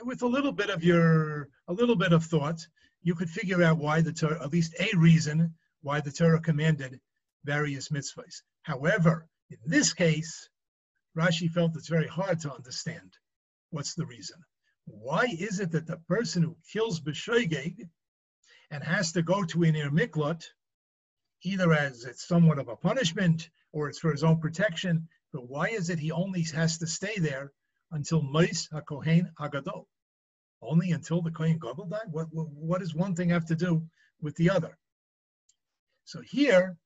with 0.03 0.21
a 0.21 0.27
little 0.27 0.51
bit 0.51 0.69
of 0.69 0.83
your, 0.83 1.49
a 1.67 1.73
little 1.73 1.95
bit 1.95 2.13
of 2.13 2.23
thought, 2.25 2.65
you 3.01 3.15
could 3.15 3.29
figure 3.29 3.61
out 3.61 3.77
why 3.77 4.01
the 4.01 4.13
Torah, 4.13 4.41
at 4.43 4.51
least 4.51 4.73
a 4.79 4.97
reason 4.97 5.53
why 5.81 5.99
the 5.99 6.11
Torah 6.11 6.39
commanded 6.39 6.99
various 7.43 7.89
mitzvahs. 7.89 8.41
However, 8.63 9.27
in 9.49 9.57
this 9.65 9.93
case, 9.93 10.49
Rashi 11.17 11.49
felt 11.49 11.75
it's 11.75 11.89
very 11.89 12.07
hard 12.07 12.39
to 12.41 12.53
understand 12.53 13.13
what's 13.69 13.93
the 13.93 14.05
reason. 14.05 14.37
Why 14.85 15.25
is 15.37 15.59
it 15.59 15.71
that 15.71 15.87
the 15.87 15.97
person 15.97 16.43
who 16.43 16.57
kills 16.71 16.99
B'shoigeg 16.99 17.89
and 18.71 18.83
has 18.83 19.11
to 19.13 19.21
go 19.21 19.43
to 19.43 19.63
an 19.63 19.75
Ir 19.75 19.89
Miklat, 19.91 20.43
either 21.43 21.73
as 21.73 22.05
it's 22.05 22.27
somewhat 22.27 22.59
of 22.59 22.67
a 22.67 22.75
punishment 22.75 23.49
or 23.71 23.89
it's 23.89 23.99
for 23.99 24.11
his 24.11 24.23
own 24.23 24.39
protection, 24.39 25.07
but 25.31 25.49
why 25.49 25.69
is 25.69 25.89
it 25.89 25.99
he 25.99 26.11
only 26.11 26.43
has 26.53 26.77
to 26.77 26.87
stay 26.87 27.17
there 27.17 27.51
until 27.91 28.21
Mois 28.21 28.67
HaKohen 28.71 29.31
Agadol? 29.39 29.87
Only 30.61 30.91
until 30.91 31.21
the 31.21 31.31
Kohen 31.31 31.59
Gadol 31.59 31.87
died? 31.87 32.11
What, 32.11 32.27
what, 32.31 32.49
what 32.49 32.79
does 32.79 32.95
one 32.95 33.15
thing 33.15 33.29
have 33.29 33.45
to 33.47 33.55
do 33.55 33.85
with 34.21 34.35
the 34.35 34.49
other? 34.49 34.77
So 36.05 36.21
here, 36.21 36.77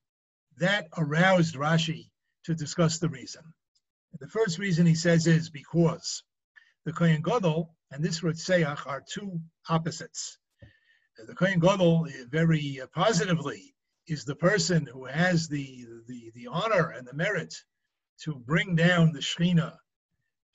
that 0.58 0.88
aroused 0.98 1.56
Rashi 1.56 2.10
to 2.46 2.56
discuss 2.56 2.98
the 2.98 3.10
reason. 3.10 3.44
The 4.20 4.28
first 4.28 4.58
reason 4.58 4.86
he 4.86 4.96
says 4.96 5.28
is 5.28 5.50
because 5.50 6.24
the 6.86 6.94
Kohen 6.94 7.22
Gadol 7.22 7.76
and 7.92 8.04
this 8.04 8.22
Rotseach 8.22 8.86
are 8.86 9.04
two 9.08 9.40
opposites. 9.70 10.38
The 11.26 11.34
Kohen 11.34 11.60
Gadol, 11.60 12.08
eh, 12.08 12.26
very 12.30 12.80
positively, 12.94 13.74
is 14.08 14.24
the 14.24 14.36
person 14.36 14.86
who 14.86 15.06
has 15.06 15.48
the, 15.48 15.86
the, 16.08 16.32
the 16.36 16.48
honor 16.48 16.90
and 16.92 17.08
the 17.08 17.14
merit 17.14 17.54
to 18.24 18.36
bring 18.36 18.76
down 18.76 19.12
the 19.12 19.20
Shekhinah, 19.20 19.78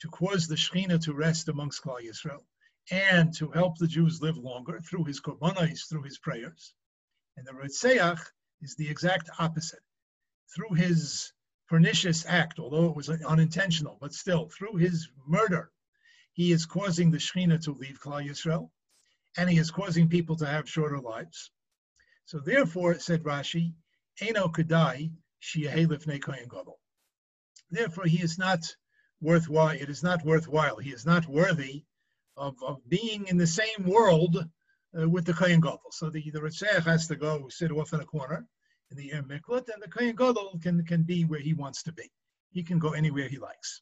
to 0.01 0.07
cause 0.09 0.47
the 0.47 0.55
Shekhinah 0.55 1.01
to 1.03 1.13
rest 1.13 1.49
amongst 1.49 1.83
Klal 1.83 2.01
Yisrael, 2.01 2.45
and 2.91 3.33
to 3.35 3.49
help 3.51 3.77
the 3.77 3.87
Jews 3.87 4.21
live 4.21 4.37
longer 4.37 4.79
through 4.81 5.05
his 5.05 5.19
korbanos, 5.19 5.87
through 5.89 6.03
his 6.03 6.19
prayers. 6.19 6.73
And 7.37 7.47
the 7.47 7.53
Rotseach 7.53 8.19
is 8.61 8.75
the 8.75 8.89
exact 8.89 9.29
opposite. 9.39 9.83
Through 10.55 10.75
his 10.75 11.33
pernicious 11.67 12.25
act, 12.25 12.59
although 12.59 12.85
it 12.85 12.95
was 12.95 13.09
unintentional, 13.09 13.97
but 13.99 14.13
still, 14.13 14.49
through 14.49 14.75
his 14.75 15.09
murder, 15.25 15.71
he 16.33 16.51
is 16.51 16.65
causing 16.65 17.11
the 17.11 17.19
Shekhinah 17.19 17.63
to 17.63 17.73
leave 17.73 17.99
Klal 17.99 18.27
Yisrael, 18.27 18.69
and 19.37 19.49
he 19.49 19.57
is 19.57 19.71
causing 19.71 20.09
people 20.09 20.35
to 20.37 20.45
have 20.45 20.69
shorter 20.69 20.99
lives. 20.99 21.51
So 22.25 22.39
therefore, 22.39 22.99
said 22.99 23.23
Rashi, 23.23 23.73
Eno 24.19 24.47
Kedai 24.47 25.11
Kohen 26.21 26.47
Gadol. 26.47 26.79
Therefore, 27.69 28.05
he 28.05 28.21
is 28.21 28.37
not 28.37 28.63
worthwhile. 29.21 29.75
It 29.75 29.89
is 29.89 30.03
not 30.03 30.23
worthwhile. 30.25 30.77
He 30.77 30.91
is 30.91 31.05
not 31.05 31.27
worthy 31.27 31.83
of, 32.37 32.55
of 32.63 32.77
being 32.87 33.27
in 33.27 33.37
the 33.37 33.47
same 33.47 33.85
world 33.85 34.37
uh, 34.99 35.09
with 35.09 35.25
the 35.25 35.33
Kohen 35.33 35.59
Gadol. 35.59 35.91
So 35.91 36.09
the, 36.09 36.29
the 36.31 36.39
Ritzach 36.39 36.85
has 36.85 37.07
to 37.07 37.15
go 37.15 37.47
sit 37.49 37.71
off 37.71 37.93
in 37.93 37.99
a 37.99 38.05
corner 38.05 38.47
in 38.91 38.97
the 38.97 39.11
Ir 39.11 39.23
Miklat, 39.23 39.69
and 39.73 39.81
the 39.81 39.89
Kohen 39.89 40.15
Gadol 40.15 40.59
can, 40.61 40.83
can 40.85 41.03
be 41.03 41.25
where 41.25 41.39
he 41.39 41.53
wants 41.53 41.83
to 41.83 41.91
be. 41.91 42.09
He 42.51 42.63
can 42.63 42.79
go 42.79 42.93
anywhere 42.93 43.27
he 43.27 43.37
likes. 43.37 43.81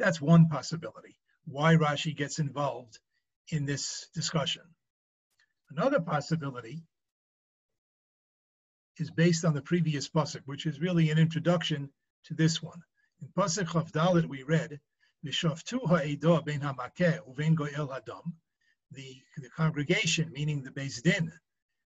That's 0.00 0.18
one 0.18 0.48
possibility, 0.48 1.18
why 1.44 1.76
Rashi 1.76 2.16
gets 2.16 2.38
involved 2.38 2.98
in 3.50 3.66
this 3.66 4.08
discussion. 4.14 4.62
Another 5.68 6.00
possibility 6.00 6.82
is 8.96 9.10
based 9.10 9.44
on 9.44 9.52
the 9.52 9.60
previous 9.60 10.08
pasuk, 10.08 10.40
which 10.46 10.64
is 10.64 10.80
really 10.80 11.10
an 11.10 11.18
introduction 11.18 11.90
to 12.24 12.32
this 12.32 12.62
one. 12.62 12.82
In 13.20 13.28
pasuk 13.36 13.66
Chavdalit, 13.66 14.26
we 14.26 14.42
read. 14.42 14.80
The 15.22 15.32
the 19.36 19.50
congregation, 19.54 20.32
meaning 20.32 20.62
the 20.62 20.70
Beis 20.70 21.02
Din, 21.02 21.30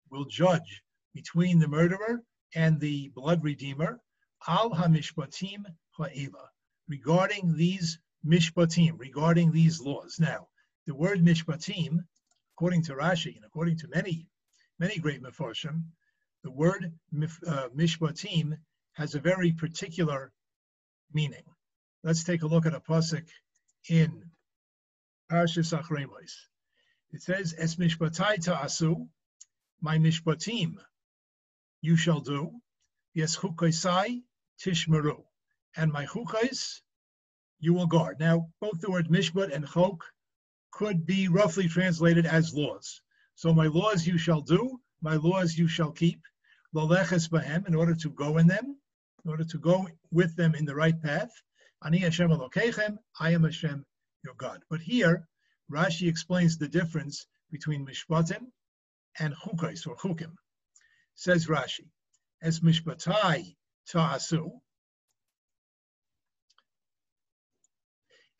will 0.10 0.26
judge 0.26 0.84
between 1.14 1.60
the 1.60 1.68
murderer 1.70 2.22
and 2.56 2.78
the 2.78 3.08
blood 3.16 3.42
redeemer, 3.42 4.02
al 4.50 4.72
hamishpatim 4.72 5.64
ha'ela, 5.98 6.50
regarding 6.92 7.56
these 7.56 8.00
mishpatim, 8.26 9.00
regarding 9.00 9.50
these 9.54 9.80
laws. 9.80 10.18
Now, 10.20 10.50
the 10.86 10.94
word 10.94 11.24
mishpatim, 11.24 12.00
according 12.54 12.84
to 12.84 12.94
Rashi 12.94 13.34
and 13.38 13.46
according 13.46 13.78
to 13.78 13.88
many, 13.88 14.28
many 14.78 14.98
great 14.98 15.24
mefarshim, 15.24 15.86
the 16.44 16.52
word 16.52 16.92
uh, 17.48 17.70
mishpatim 17.74 18.58
has 18.94 19.16
a 19.16 19.22
very 19.22 19.54
particular 19.54 20.34
meaning. 21.14 21.46
Let's 22.04 22.26
take 22.26 22.44
a 22.44 22.48
look 22.48 22.66
at 22.66 22.74
a 22.74 22.82
pasuk 22.82 23.28
in 23.88 24.26
Parashas 25.32 25.72
Achremos. 25.80 26.34
It 27.14 27.22
says, 27.22 27.56
"Es 27.58 27.76
mishpatai 27.78 28.44
ta'asu, 28.44 29.08
my 29.80 29.98
mishpatim 29.98 30.76
you 31.82 31.96
shall 31.96 32.20
do. 32.20 32.52
Yes, 33.14 33.38
chukaisai 33.38 34.24
tishmeru. 34.62 35.24
And 35.76 35.92
my 35.92 36.06
chukais 36.06 36.82
you 37.62 37.74
will 37.74 37.88
guard. 37.88 38.20
Now, 38.20 38.50
both 38.60 38.82
the 38.82 38.90
word 38.90 39.08
mishpat 39.08 39.54
and 39.54 39.68
chok 39.68 40.04
could 40.72 41.06
be 41.06 41.28
roughly 41.28 41.68
translated 41.68 42.26
as 42.26 42.56
laws. 42.56 43.02
So 43.36 43.54
my 43.54 43.68
laws 43.68 44.06
you 44.06 44.18
shall 44.18 44.42
do, 44.42 44.82
my 45.02 45.16
laws 45.16 45.56
you 45.58 45.68
shall 45.68 45.92
keep. 45.92 46.22
Laleches 46.76 47.30
bahem, 47.30 47.68
in 47.68 47.76
order 47.76 47.94
to 47.96 48.10
go 48.10 48.38
in 48.40 48.48
them, 48.48 48.78
in 49.24 49.30
order 49.32 49.44
to 49.44 49.58
go 49.60 49.88
with 50.12 50.36
them 50.36 50.56
in 50.56 50.66
the 50.66 50.76
right 50.76 51.00
path. 51.02 51.32
Ani 51.84 52.00
Hashem 52.00 52.30
Elokechem, 52.32 52.98
I 53.20 53.32
am 53.32 53.44
Hashem, 53.44 53.86
your 54.24 54.34
God. 54.36 54.64
But 54.70 54.82
here, 54.82 55.28
Rashi 55.72 56.08
explains 56.08 56.58
the 56.58 56.68
difference 56.68 57.28
between 57.52 57.86
mishpatim 57.86 58.48
and 59.20 59.36
chukais 59.36 59.86
or 59.88 59.96
chukim. 59.98 60.34
Says 61.16 61.48
Rashi, 61.48 61.90
as 62.42 62.62
mishpatai 62.62 63.56
ta'asu, 63.88 64.50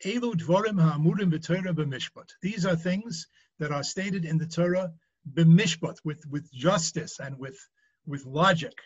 Elu 0.04 0.34
dvorim 0.34 0.80
ha'amurim 0.80 1.30
b'mishpat. 1.30 2.28
These 2.40 2.66
are 2.66 2.74
things 2.74 3.28
that 3.58 3.70
are 3.70 3.84
stated 3.84 4.24
in 4.24 4.36
the 4.36 4.46
Torah 4.46 4.92
b'mishpat, 5.32 5.98
with, 6.04 6.26
with 6.26 6.52
justice 6.52 7.20
and 7.20 7.38
with, 7.38 7.58
with 8.06 8.24
logic. 8.26 8.76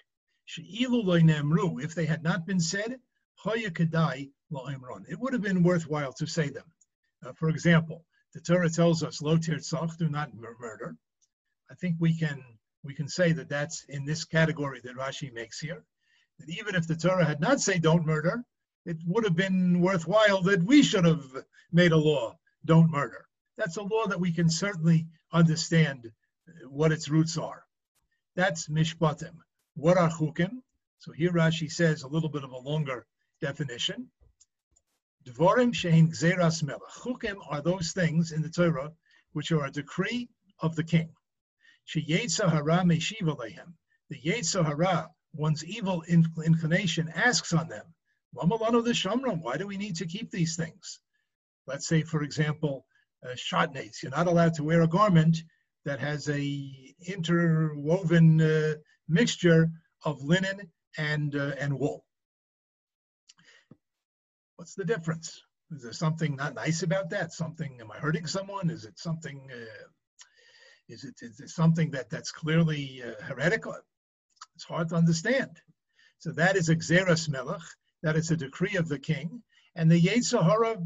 If 0.57 1.95
they 1.95 2.07
had 2.07 2.23
not 2.23 2.47
been 2.47 2.61
said, 2.61 3.01
it 3.45 5.19
would 5.21 5.33
have 5.33 5.43
been 5.43 5.63
worthwhile 5.63 6.13
to 6.13 6.27
say 6.27 6.51
them. 6.51 6.73
Uh, 7.25 7.33
for 7.33 7.49
example, 7.49 8.05
the 8.33 8.41
Torah 8.41 8.69
tells 8.69 9.03
us, 9.03 9.23
"Lo 9.23 9.39
tirtzach," 9.39 9.97
do 9.97 10.09
not 10.09 10.35
murder. 10.35 10.97
I 11.71 11.75
think 11.75 11.97
we 11.99 12.17
can 12.17 12.43
we 12.85 12.95
can 12.95 13.09
say 13.09 13.33
that 13.33 13.49
that's 13.49 13.85
in 13.89 14.05
this 14.05 14.25
category 14.25 14.81
that 14.85 14.97
Rashi 14.97 15.33
makes 15.33 15.59
here. 15.59 15.83
That 16.39 16.51
even 16.51 16.75
if 16.75 16.87
the 16.87 16.97
Torah 16.97 17.25
had 17.25 17.41
not 17.41 17.61
said 17.61 17.83
"don't 17.83 18.05
murder," 18.07 18.45
it 18.87 18.97
would 19.05 19.25
have 19.25 19.37
been 19.37 19.81
worthwhile 19.81 20.41
that 20.43 20.63
we 20.63 20.83
should 20.83 21.05
have 21.05 21.45
made 21.73 21.93
a 21.93 21.97
law, 21.97 22.39
"don't 22.65 22.91
murder." 22.91 23.27
That's 23.57 23.77
a 23.77 23.83
law 23.83 24.07
that 24.07 24.21
we 24.21 24.33
can 24.33 24.49
certainly 24.49 25.09
understand 25.33 26.13
what 26.69 26.93
its 26.93 27.09
roots 27.09 27.37
are. 27.37 27.65
That's 28.37 28.69
mishpatim. 28.69 29.37
What 29.75 29.99
are 29.99 30.11
chukim? 30.11 30.63
So 30.99 31.13
here 31.13 31.33
Rashi 31.33 31.71
says 31.71 32.03
a 32.03 32.09
little 32.09 32.29
bit 32.29 32.45
of 32.45 32.53
a 32.53 32.59
longer 32.59 33.07
definition. 33.41 34.11
Dvorim 35.25 35.73
shein 35.73 36.11
gzeras 36.11 36.63
melech. 36.63 36.83
Chukim 37.01 37.39
are 37.51 37.61
those 37.61 37.93
things 37.93 38.31
in 38.31 38.43
the 38.43 38.51
Torah 38.51 38.93
which 39.33 39.51
are 39.51 39.65
a 39.65 39.71
decree 39.71 40.29
of 40.61 40.77
the 40.77 40.85
king. 40.85 41.13
Sheyetza 41.89 42.49
hara 42.49 42.85
meshiv 42.85 43.23
alehem. 43.23 43.75
The 44.09 44.21
yetza 44.21 44.65
hara, 44.65 45.11
one's 45.33 45.65
evil 45.65 46.03
inclination, 46.05 47.09
asks 47.09 47.53
on 47.53 47.69
them, 47.69 47.95
Lamalano 48.35 48.85
the 48.85 48.91
shamram. 48.91 49.43
Why 49.43 49.57
do 49.57 49.67
we 49.67 49.77
need 49.77 49.97
to 49.97 50.07
keep 50.07 50.31
these 50.31 50.57
things? 50.57 51.01
Let's 51.67 51.87
say, 51.87 52.03
for 52.03 52.23
example, 52.23 52.87
uh. 53.25 53.35
You're 54.03 54.11
not 54.11 54.27
allowed 54.27 54.55
to 54.55 54.65
wear 54.65 54.83
a 54.83 54.89
garment 54.89 55.39
that 55.85 56.01
has 56.01 56.29
a 56.29 56.95
interwoven 57.07 58.41
uh, 58.41 58.75
mixture 59.09 59.71
of 60.05 60.23
linen 60.23 60.71
and 60.99 61.35
uh, 61.35 61.53
and 61.59 61.79
wool. 61.79 62.05
What's 64.57 64.75
the 64.75 64.85
difference? 64.85 65.41
Is 65.71 65.83
there 65.83 65.93
something 65.93 66.37
not 66.37 66.55
nice 66.55 66.83
about 66.83 67.11
that? 67.11 67.33
Something? 67.33 67.79
Am 67.81 67.91
I 67.91 67.99
hurting 67.99 68.27
someone? 68.27 68.71
Is 68.71 68.85
it 68.85 68.99
something? 68.99 69.49
Uh, 69.53 69.89
is 70.89 71.05
it 71.05 71.15
is 71.21 71.41
it 71.41 71.51
something 71.51 71.91
that 71.93 72.11
that's 72.11 72.31
clearly 72.31 73.03
uh, 73.03 73.23
heretical? 73.25 73.75
It's 74.55 74.65
hard 74.65 74.89
to 74.91 74.97
understand. 74.97 75.61
So 76.19 76.33
that 76.33 76.57
is 76.57 76.69
a 76.69 76.77
gzeras 76.77 77.29
melech. 77.29 77.61
That 78.03 78.17
is 78.17 78.31
a 78.31 78.37
decree 78.37 78.77
of 78.77 78.89
the 78.89 78.99
king, 78.99 79.43
and 79.75 79.91
the 79.91 80.01
Yetzer 80.01 80.43
Hara 80.43 80.77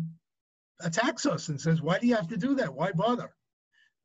attacks 0.81 1.27
us 1.27 1.49
and 1.49 1.61
says, 1.61 1.83
"Why 1.83 1.99
do 1.99 2.07
you 2.07 2.15
have 2.15 2.29
to 2.29 2.37
do 2.37 2.55
that? 2.57 2.75
Why 2.75 2.93
bother?" 2.93 3.35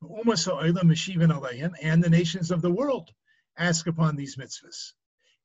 Umm 0.01 0.29
and 0.29 2.03
the 2.03 2.09
nations 2.09 2.51
of 2.51 2.62
the 2.62 2.71
world 2.71 3.12
ask 3.57 3.88
upon 3.88 4.15
these 4.15 4.35
mitzvahs. 4.35 4.93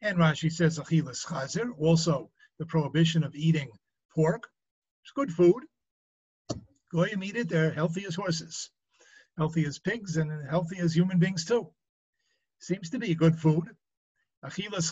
And 0.02 0.18
Rashi 0.18 0.50
says, 0.50 0.78
Achilas 0.78 1.24
Chazir, 1.24 1.70
also 1.78 2.30
the 2.58 2.66
prohibition 2.66 3.22
of 3.22 3.34
eating 3.34 3.70
pork. 4.14 4.50
It's 5.04 5.12
good 5.12 5.32
food. 5.32 5.64
Goyim 6.90 7.22
eat 7.22 7.36
it, 7.36 7.48
they're 7.48 7.72
healthy 7.72 8.04
as 8.04 8.16
horses, 8.16 8.70
healthy 9.36 9.64
as 9.64 9.78
pigs, 9.78 10.16
and 10.16 10.48
healthy 10.48 10.78
as 10.78 10.94
human 10.94 11.18
beings 11.18 11.44
too. 11.44 11.72
Seems 12.58 12.90
to 12.90 12.98
be 12.98 13.14
good 13.14 13.38
food. 13.38 13.64
Achilas 14.44 14.90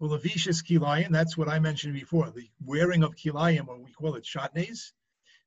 Chazir, 0.00 0.20
Ulavishis 0.20 0.62
Kilayim, 0.64 1.10
that's 1.10 1.36
what 1.36 1.48
I 1.48 1.58
mentioned 1.58 1.94
before, 1.94 2.30
the 2.30 2.48
wearing 2.64 3.02
of 3.02 3.14
Kilayim, 3.14 3.68
or 3.68 3.78
we 3.78 3.92
call 3.92 4.16
it 4.16 4.24
Shatnez. 4.24 4.92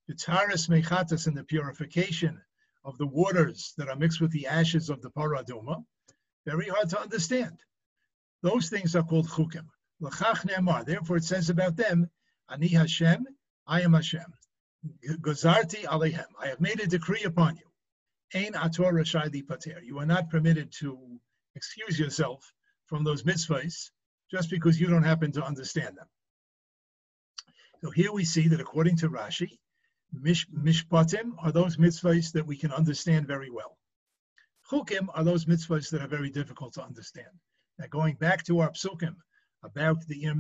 The 0.07 0.15
Taras 0.15 0.67
Mechatas 0.67 1.27
and 1.27 1.35
the 1.35 1.43
purification 1.43 2.41
of 2.85 2.97
the 2.97 3.07
waters 3.07 3.73
that 3.77 3.89
are 3.89 3.95
mixed 3.95 4.21
with 4.21 4.31
the 4.31 4.47
ashes 4.47 4.89
of 4.89 5.01
the 5.01 5.11
paraduma, 5.11 5.83
very 6.45 6.69
hard 6.69 6.89
to 6.89 7.01
understand. 7.01 7.59
Those 8.41 8.69
things 8.69 8.95
are 8.95 9.03
called 9.03 9.27
chukim. 9.27 9.67
L'chach 9.99 10.45
ne'amar. 10.45 10.85
Therefore, 10.85 11.17
it 11.17 11.25
says 11.25 11.49
about 11.49 11.75
them, 11.75 12.09
Ani 12.49 12.69
Hashem, 12.69 13.27
I 13.65 13.81
am 13.81 13.93
Hashem. 13.93 14.33
Gozarti 15.19 15.83
alehem. 15.83 16.27
I 16.39 16.47
have 16.47 16.62
made 16.62 16.79
a 16.79 16.88
decree 16.88 17.23
upon 17.23 17.57
you. 17.57 17.69
Ein 18.33 18.53
ator 18.53 18.93
rashai 18.93 19.45
pater. 19.45 19.81
You 19.83 19.99
are 19.99 20.05
not 20.05 20.29
permitted 20.29 20.71
to 20.79 21.19
excuse 21.55 21.99
yourself 21.99 22.53
from 22.86 23.03
those 23.03 23.23
mitzvahs 23.23 23.89
just 24.29 24.49
because 24.49 24.79
you 24.79 24.87
don't 24.87 25.03
happen 25.03 25.31
to 25.33 25.43
understand 25.43 25.97
them. 25.97 26.07
So 27.81 27.91
here 27.91 28.11
we 28.11 28.25
see 28.25 28.47
that 28.49 28.59
according 28.59 28.97
to 28.97 29.09
Rashi, 29.09 29.59
Mish, 30.13 30.47
mishpatim 30.47 31.33
are 31.37 31.51
those 31.51 31.77
mitzvahs 31.77 32.31
that 32.31 32.47
we 32.47 32.57
can 32.57 32.71
understand 32.71 33.27
very 33.27 33.49
well. 33.51 33.77
Chukim 34.71 35.09
are 35.13 35.23
those 35.23 35.45
mitzvahs 35.45 35.89
that 35.91 36.01
are 36.01 36.07
very 36.07 36.29
difficult 36.29 36.73
to 36.73 36.83
understand. 36.83 37.39
Now, 37.77 37.87
going 37.87 38.15
back 38.15 38.43
to 38.45 38.59
our 38.59 38.71
psukim 38.71 39.15
about 39.63 40.05
the 40.07 40.23
Ir 40.23 40.35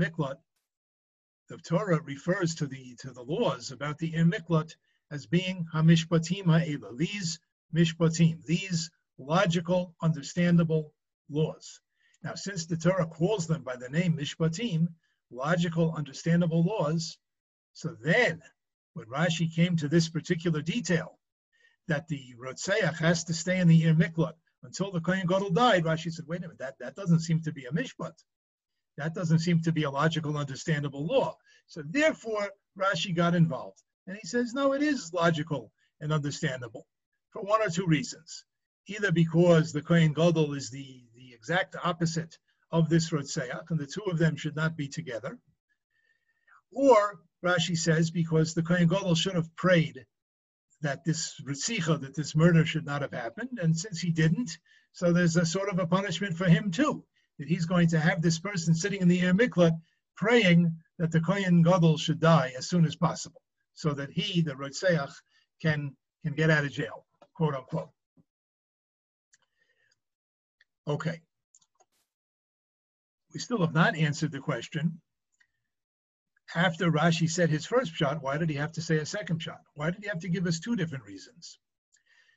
the 1.49 1.57
Torah 1.57 2.01
refers 2.01 2.55
to 2.55 2.67
the 2.67 2.95
to 2.95 3.11
the 3.11 3.21
laws 3.21 3.71
about 3.71 3.97
the 3.97 4.15
Ir 4.15 4.29
as 5.11 5.25
being 5.27 5.65
hamishpatim 5.73 6.45
ha'ela. 6.45 6.95
These 6.95 7.39
mishpatim, 7.73 8.43
these 8.45 8.89
logical, 9.17 9.95
understandable 10.01 10.93
laws. 11.29 11.81
Now, 12.23 12.35
since 12.35 12.65
the 12.65 12.77
Torah 12.77 13.05
calls 13.05 13.47
them 13.47 13.63
by 13.63 13.75
the 13.75 13.89
name 13.89 14.17
mishpatim, 14.17 14.87
logical, 15.31 15.93
understandable 15.93 16.63
laws, 16.63 17.17
so 17.73 17.95
then 18.01 18.41
when 18.93 19.07
Rashi 19.07 19.53
came 19.53 19.75
to 19.77 19.87
this 19.87 20.09
particular 20.09 20.61
detail, 20.61 21.19
that 21.87 22.07
the 22.07 22.33
Rotseach 22.37 22.97
has 22.97 23.23
to 23.25 23.33
stay 23.33 23.59
in 23.59 23.67
the 23.67 23.83
Ir 23.83 23.93
Miklat 23.93 24.33
until 24.63 24.91
the 24.91 24.99
Kohen 24.99 25.27
Gadol 25.27 25.51
died, 25.51 25.85
Rashi 25.85 26.11
said, 26.11 26.25
wait 26.27 26.39
a 26.39 26.41
minute, 26.41 26.57
that, 26.59 26.77
that 26.79 26.95
doesn't 26.95 27.19
seem 27.19 27.41
to 27.43 27.53
be 27.53 27.65
a 27.65 27.71
mishpat. 27.71 28.13
That 28.97 29.13
doesn't 29.13 29.39
seem 29.39 29.61
to 29.61 29.71
be 29.71 29.83
a 29.83 29.91
logical, 29.91 30.37
understandable 30.37 31.05
law. 31.05 31.37
So 31.67 31.83
therefore, 31.85 32.49
Rashi 32.77 33.15
got 33.15 33.35
involved. 33.35 33.81
And 34.07 34.17
he 34.17 34.27
says, 34.27 34.53
no, 34.53 34.73
it 34.73 34.81
is 34.81 35.13
logical 35.13 35.71
and 36.01 36.11
understandable 36.11 36.87
for 37.31 37.43
one 37.43 37.61
or 37.61 37.69
two 37.69 37.85
reasons. 37.85 38.43
Either 38.87 39.11
because 39.11 39.71
the 39.71 39.81
Kohen 39.81 40.13
Gadol 40.13 40.53
is 40.53 40.69
the 40.69 41.03
exact 41.47 41.77
opposite 41.81 42.37
of 42.71 42.89
this 42.89 43.11
Rotseach, 43.11 43.69
and 43.69 43.79
the 43.79 43.87
two 43.87 44.03
of 44.11 44.17
them 44.17 44.35
should 44.35 44.57
not 44.57 44.75
be 44.75 44.89
together, 44.89 45.39
or 46.73 47.21
Rashi 47.45 47.77
says 47.77 48.11
because 48.11 48.53
the 48.53 48.63
Kohen 48.63 48.89
Gadol 48.89 49.15
should 49.15 49.35
have 49.35 49.55
prayed 49.55 50.05
that 50.81 51.05
this 51.05 51.39
Ritzicha, 51.47 52.01
that 52.01 52.15
this 52.15 52.35
murder 52.35 52.65
should 52.65 52.85
not 52.85 53.01
have 53.01 53.13
happened, 53.13 53.59
and 53.61 53.77
since 53.77 54.01
he 54.01 54.11
didn't, 54.11 54.57
so 54.91 55.13
there's 55.13 55.37
a 55.37 55.45
sort 55.45 55.69
of 55.69 55.79
a 55.79 55.87
punishment 55.87 56.35
for 56.35 56.49
him 56.49 56.69
too, 56.69 57.05
that 57.39 57.47
he's 57.47 57.65
going 57.65 57.87
to 57.87 57.99
have 57.99 58.21
this 58.21 58.39
person 58.39 58.75
sitting 58.75 59.01
in 59.01 59.07
the 59.07 59.21
Ir 59.21 59.33
Miklat 59.33 59.79
praying 60.17 60.75
that 60.97 61.11
the 61.11 61.21
Kohen 61.21 61.61
Gadol 61.61 61.97
should 61.97 62.19
die 62.19 62.51
as 62.57 62.67
soon 62.67 62.83
as 62.83 62.97
possible, 62.97 63.41
so 63.73 63.93
that 63.93 64.11
he, 64.11 64.41
the 64.41 64.51
Rotseach, 64.51 65.13
can 65.61 65.95
can 66.25 66.33
get 66.33 66.49
out 66.49 66.65
of 66.65 66.71
jail, 66.71 67.05
quote 67.33 67.55
unquote. 67.55 67.91
Okay. 70.85 71.21
We 73.37 73.41
still 73.41 73.61
have 73.61 73.75
not 73.75 73.95
answered 73.95 74.31
the 74.31 74.39
question 74.39 74.99
after 76.55 76.89
Rashi 76.89 77.29
said 77.29 77.51
his 77.51 77.67
first 77.67 77.93
shot, 77.93 78.23
why 78.23 78.39
did 78.39 78.49
he 78.49 78.55
have 78.55 78.71
to 78.71 78.81
say 78.81 78.97
a 78.97 79.05
second 79.05 79.43
shot? 79.43 79.61
Why 79.75 79.91
did 79.91 80.01
he 80.01 80.09
have 80.09 80.21
to 80.21 80.27
give 80.27 80.47
us 80.47 80.59
two 80.59 80.75
different 80.75 81.03
reasons? 81.03 81.59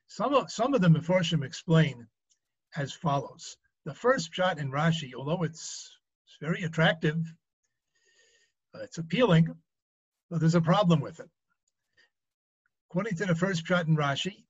Some 0.09 0.35
of, 0.35 0.51
some 0.51 0.75
of 0.75 0.83
the 0.83 0.89
Mefarshim 0.89 1.43
explain 1.43 2.07
as 2.77 2.93
follows. 2.93 3.57
The 3.87 3.95
first 3.95 4.35
shot 4.35 4.59
in 4.59 4.71
Rashi, 4.71 5.15
although 5.17 5.43
it's, 5.43 5.91
it's 6.27 6.37
very 6.39 6.65
attractive, 6.65 7.17
uh, 8.75 8.81
it's 8.83 8.99
appealing, 8.99 9.57
but 10.29 10.41
there's 10.41 10.55
a 10.55 10.61
problem 10.61 11.01
with 11.01 11.19
it. 11.19 11.31
According 12.91 13.17
to 13.17 13.25
the 13.25 13.35
first 13.35 13.67
shot 13.67 13.87
in 13.87 13.97
Rashi, 13.97 14.45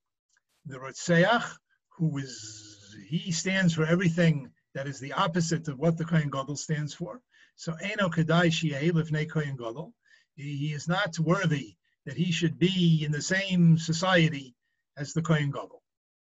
the 0.66 0.78
Rotseach, 0.78 1.48
who 1.96 2.18
is, 2.18 2.96
he 3.08 3.30
stands 3.30 3.72
for 3.72 3.86
everything 3.86 4.50
that 4.74 4.86
is 4.86 5.00
the 5.00 5.12
opposite 5.12 5.68
of 5.68 5.78
what 5.78 5.96
the 5.96 6.04
Kohen 6.04 6.30
Gadol 6.30 6.56
stands 6.56 6.94
for. 6.94 7.20
So 7.56 7.74
Eno 7.74 8.08
Kadai 8.08 8.50
Lifnei 8.92 9.28
Kohen 9.28 9.56
Gadol. 9.56 9.92
He 10.36 10.72
is 10.72 10.88
not 10.88 11.18
worthy 11.18 11.76
that 12.06 12.16
he 12.16 12.32
should 12.32 12.58
be 12.58 13.04
in 13.04 13.12
the 13.12 13.20
same 13.20 13.76
society 13.76 14.54
as 14.96 15.12
the 15.12 15.22
Kohen 15.22 15.50
Gadol. 15.50 15.82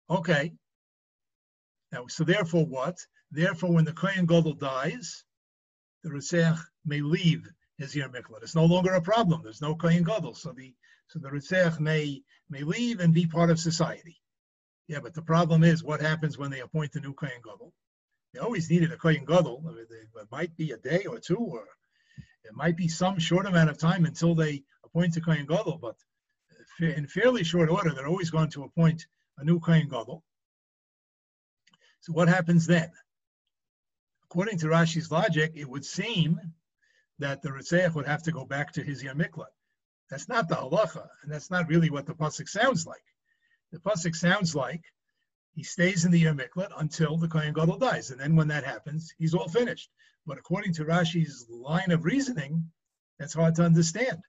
Okay. 0.09 0.53
Now, 1.93 2.07
so 2.09 2.25
therefore 2.25 2.67
what? 2.67 2.97
Therefore, 3.31 3.73
when 3.73 3.85
the 3.85 3.93
Kohen 3.93 4.27
Gadol 4.27 4.55
dies, 4.55 5.25
the 6.03 6.11
Ritzach 6.11 6.59
may 6.85 7.01
leave 7.01 7.47
his 7.79 7.95
Ir 7.95 8.09
Miklat. 8.09 8.43
It's 8.43 8.55
no 8.55 8.65
longer 8.65 8.95
a 8.95 9.03
problem. 9.03 9.43
There's 9.43 9.61
no 9.61 9.75
Kohen 9.75 10.03
Gadol. 10.03 10.35
So 10.35 10.53
the 10.53 10.75
so 11.09 11.19
the 11.19 11.31
Ritzach 11.31 11.79
may 11.79 12.23
may 12.49 12.63
leave 12.63 13.01
and 13.01 13.15
be 13.15 13.27
part 13.27 13.51
of 13.51 13.61
society. 13.61 14.21
Yeah, 14.89 15.01
but 15.01 15.15
the 15.15 15.23
problem 15.23 15.63
is 15.63 15.85
what 15.85 16.01
happens 16.01 16.37
when 16.37 16.51
they 16.51 16.61
appoint 16.61 16.93
the 16.93 17.01
new 17.01 17.15
Kohen 17.15 17.43
Gadol? 17.45 17.73
They 18.33 18.41
always 18.41 18.71
needed 18.71 18.93
a 18.93 18.97
Kohen 18.97 19.25
Gadol. 19.25 19.65
I 19.67 19.71
mean, 19.73 19.87
it 19.91 20.27
might 20.31 20.57
be 20.57 20.71
a 20.71 20.77
day 20.77 21.05
or 21.05 21.19
two, 21.19 21.37
or 21.37 21.67
it 22.45 22.55
might 22.55 22.77
be 22.77 22.89
some 22.89 23.19
short 23.19 23.47
amount 23.47 23.71
of 23.71 23.79
time 23.79 24.05
until 24.05 24.35
they 24.35 24.63
appoint 24.85 25.17
a 25.17 25.21
Kohen 25.21 25.47
Gadol, 25.47 25.79
but 25.79 25.97
in 26.81 27.07
fairly 27.07 27.45
short 27.45 27.69
order, 27.69 27.91
they're 27.91 28.07
always 28.07 28.31
going 28.31 28.51
to 28.51 28.65
appoint 28.65 29.07
a 29.39 29.45
new 29.45 29.61
Kohen 29.61 29.89
Gadol. 29.89 30.23
So 32.01 32.13
what 32.13 32.29
happens 32.29 32.67
then? 32.67 32.91
According 34.25 34.59
to 34.59 34.67
Rashi's 34.67 35.11
logic, 35.11 35.53
it 35.55 35.69
would 35.69 35.85
seem 35.85 36.41
that 37.19 37.43
the 37.43 37.51
Ritzeach 37.51 37.95
would 37.95 38.07
have 38.07 38.23
to 38.23 38.33
go 38.33 38.45
back 38.45 38.73
to 38.73 38.83
his 38.83 39.03
Yamiklat. 39.03 39.53
That's 40.09 40.29
not 40.29 40.49
the 40.49 40.55
halacha, 40.55 41.07
and 41.23 41.33
that's 41.33 41.51
not 41.51 41.69
really 41.69 41.91
what 41.91 42.07
the 42.07 42.15
pasuk 42.15 42.49
sounds 42.49 42.87
like. 42.87 43.05
The 43.73 43.79
pasuk 43.79 44.17
sounds 44.17 44.55
like 44.55 44.83
he 45.53 45.63
stays 45.63 46.05
in 46.05 46.11
the 46.11 46.25
Yamiklat 46.25 46.71
until 46.79 47.17
the 47.17 47.29
Kohen 47.29 47.53
Gadol 47.53 47.79
dies, 47.79 48.11
and 48.11 48.21
then 48.21 48.37
when 48.37 48.49
that 48.49 48.65
happens, 48.65 49.13
he's 49.19 49.35
all 49.35 49.49
finished. 49.49 49.91
But 50.27 50.39
according 50.39 50.75
to 50.75 50.85
Rashi's 50.85 51.47
line 51.49 51.91
of 51.91 52.05
reasoning, 52.05 52.71
that's 53.19 53.35
hard 53.35 53.55
to 53.57 53.65
understand. 53.65 54.23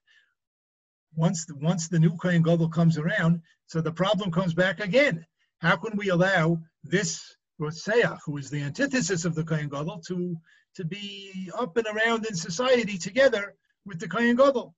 Once 1.14 1.44
the, 1.44 1.54
once 1.56 1.88
the 1.88 1.98
new 1.98 2.16
Kohen 2.16 2.42
Gadol 2.42 2.68
comes 2.68 2.98
around, 2.98 3.42
so 3.66 3.80
the 3.80 3.92
problem 3.92 4.30
comes 4.30 4.54
back 4.54 4.80
again. 4.80 5.24
How 5.58 5.76
can 5.76 5.96
we 5.96 6.08
allow 6.08 6.60
this 6.82 7.36
Rotseach, 7.60 8.18
who 8.24 8.36
is 8.38 8.50
the 8.50 8.62
antithesis 8.62 9.24
of 9.24 9.34
the 9.34 9.44
Kohen 9.44 9.68
Gadol, 9.68 10.00
to, 10.08 10.36
to 10.74 10.84
be 10.84 11.50
up 11.56 11.76
and 11.76 11.86
around 11.86 12.26
in 12.26 12.34
society 12.34 12.98
together 12.98 13.54
with 13.84 14.00
the 14.00 14.08
Kohen 14.08 14.36
Gadol? 14.36 14.74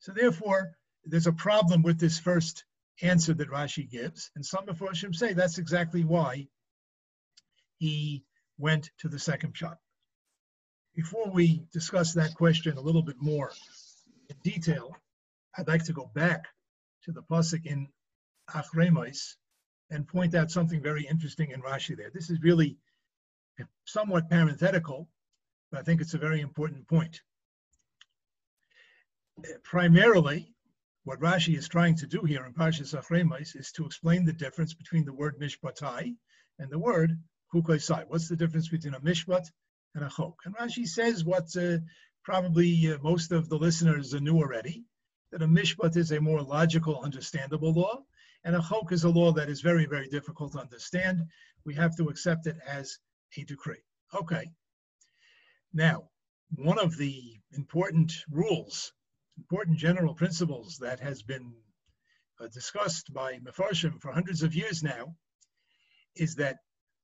So 0.00 0.12
therefore, 0.12 0.76
there's 1.04 1.26
a 1.26 1.32
problem 1.32 1.82
with 1.82 1.98
this 1.98 2.18
first 2.18 2.64
answer 3.02 3.34
that 3.34 3.50
Rashi 3.50 3.90
gives, 3.90 4.30
and 4.36 4.44
some 4.44 4.68
of 4.68 4.78
Roshim 4.78 5.14
say 5.14 5.32
that's 5.32 5.58
exactly 5.58 6.04
why 6.04 6.46
he 7.78 8.24
went 8.58 8.90
to 8.98 9.08
the 9.08 9.18
second 9.18 9.56
shot. 9.56 9.78
Before 10.94 11.28
we 11.30 11.64
discuss 11.72 12.12
that 12.14 12.34
question 12.34 12.76
a 12.76 12.80
little 12.80 13.02
bit 13.02 13.20
more 13.20 13.50
in 14.30 14.36
detail, 14.42 14.96
I'd 15.58 15.68
like 15.68 15.84
to 15.84 15.92
go 15.92 16.10
back 16.14 16.46
to 17.04 17.12
the 17.12 17.22
pasuk 17.22 17.66
in 17.66 17.88
Achremos 18.50 19.34
and 19.90 20.06
point 20.06 20.34
out 20.34 20.50
something 20.50 20.80
very 20.80 21.04
interesting 21.06 21.50
in 21.50 21.60
Rashi 21.60 21.96
there. 21.96 22.10
This 22.12 22.30
is 22.30 22.40
really 22.42 22.78
somewhat 23.84 24.30
parenthetical, 24.30 25.08
but 25.70 25.80
I 25.80 25.82
think 25.82 26.00
it's 26.00 26.14
a 26.14 26.18
very 26.18 26.40
important 26.40 26.86
point. 26.88 27.20
Primarily, 29.62 30.54
what 31.04 31.20
Rashi 31.20 31.56
is 31.56 31.68
trying 31.68 31.96
to 31.96 32.06
do 32.06 32.22
here 32.22 32.44
in 32.46 32.52
Parshas 32.52 32.94
Achremos 32.94 33.56
is 33.56 33.72
to 33.72 33.84
explain 33.84 34.24
the 34.24 34.32
difference 34.32 34.72
between 34.72 35.04
the 35.04 35.12
word 35.12 35.38
mishpatai 35.40 36.14
and 36.58 36.70
the 36.70 36.78
word 36.78 37.18
hukaisai. 37.52 38.04
What's 38.06 38.28
the 38.28 38.36
difference 38.36 38.68
between 38.68 38.94
a 38.94 39.00
mishpat 39.00 39.50
and 39.94 40.04
a 40.04 40.08
chok? 40.08 40.36
And 40.44 40.54
Rashi 40.56 40.86
says 40.86 41.24
what 41.24 41.56
uh, 41.56 41.78
probably 42.22 42.92
uh, 42.92 42.98
most 43.02 43.32
of 43.32 43.48
the 43.48 43.58
listeners 43.58 44.14
knew 44.14 44.36
already, 44.36 44.84
that 45.32 45.42
a 45.42 45.48
mishpat 45.48 45.96
is 45.96 46.12
a 46.12 46.20
more 46.20 46.42
logical, 46.42 47.00
understandable 47.00 47.72
law, 47.72 48.02
and 48.44 48.54
a 48.54 48.62
chok 48.62 48.92
is 48.92 49.04
a 49.04 49.10
law 49.10 49.32
that 49.32 49.48
is 49.48 49.60
very, 49.60 49.86
very 49.86 50.08
difficult 50.08 50.52
to 50.52 50.60
understand. 50.60 51.22
We 51.64 51.74
have 51.74 51.96
to 51.96 52.08
accept 52.10 52.46
it 52.46 52.56
as 52.66 52.98
a 53.36 53.44
decree. 53.44 53.82
Okay. 54.14 54.50
Now, 55.72 56.10
one 56.54 56.78
of 56.78 56.96
the 56.96 57.40
important 57.52 58.12
rules, 58.30 58.92
important 59.38 59.78
general 59.78 60.14
principles 60.14 60.78
that 60.78 61.00
has 61.00 61.22
been 61.22 61.52
uh, 62.40 62.48
discussed 62.48 63.12
by 63.12 63.38
Mefarshim 63.38 64.00
for 64.00 64.12
hundreds 64.12 64.42
of 64.42 64.54
years 64.54 64.82
now 64.82 65.14
is 66.16 66.34
that 66.36 66.58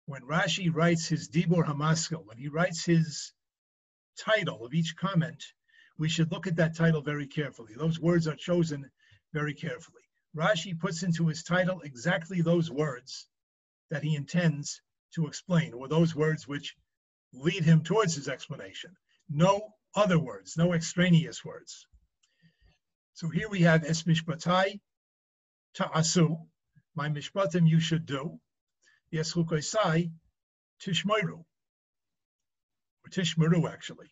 when 0.07 0.23
Rashi 0.23 0.75
writes 0.75 1.07
his 1.07 1.29
Dibur 1.29 1.65
Hamaschil, 1.65 2.25
when 2.27 2.39
he 2.39 2.49
writes 2.49 2.85
his 2.85 3.33
title 4.19 4.65
of 4.65 4.75
each 4.75 4.97
comment, 4.97 5.43
we 5.99 6.09
should 6.09 6.33
look 6.33 6.47
at 6.47 6.57
that 6.57 6.77
title 6.77 7.03
very 7.03 7.27
carefully. 7.27 7.75
Those 7.75 8.01
words 8.01 8.27
are 8.27 8.37
chosen 8.37 8.91
very 9.33 9.55
carefully. 9.55 10.03
Rashi 10.37 10.79
puts 10.79 11.03
into 11.03 11.27
his 11.27 11.43
title 11.43 11.81
exactly 11.83 12.41
those 12.41 12.71
words 12.71 13.29
that 13.91 14.03
he 14.03 14.15
intends 14.15 14.81
to 15.15 15.27
explain, 15.27 15.73
or 15.73 15.89
those 15.89 16.15
words 16.15 16.47
which 16.47 16.77
lead 17.33 17.65
him 17.65 17.83
towards 17.83 18.15
his 18.15 18.29
explanation. 18.29 18.97
No 19.29 19.75
other 19.95 20.19
words, 20.19 20.57
no 20.57 20.73
extraneous 20.73 21.45
words. 21.45 21.87
So 23.19 23.29
here 23.29 23.49
we 23.49 23.63
have 23.63 23.85
Es 23.85 24.05
Mishpatai 24.05 24.79
Ta'asu, 25.75 26.37
my 26.95 27.09
Mishpatim 27.09 27.69
you 27.69 27.81
should 27.81 28.07
do, 28.07 28.39
Yes 29.11 29.33
Chukoisai 29.33 30.13
Tishmeru, 30.81 31.39
or 31.41 33.11
Tishmeru 33.11 33.69
actually. 33.69 34.07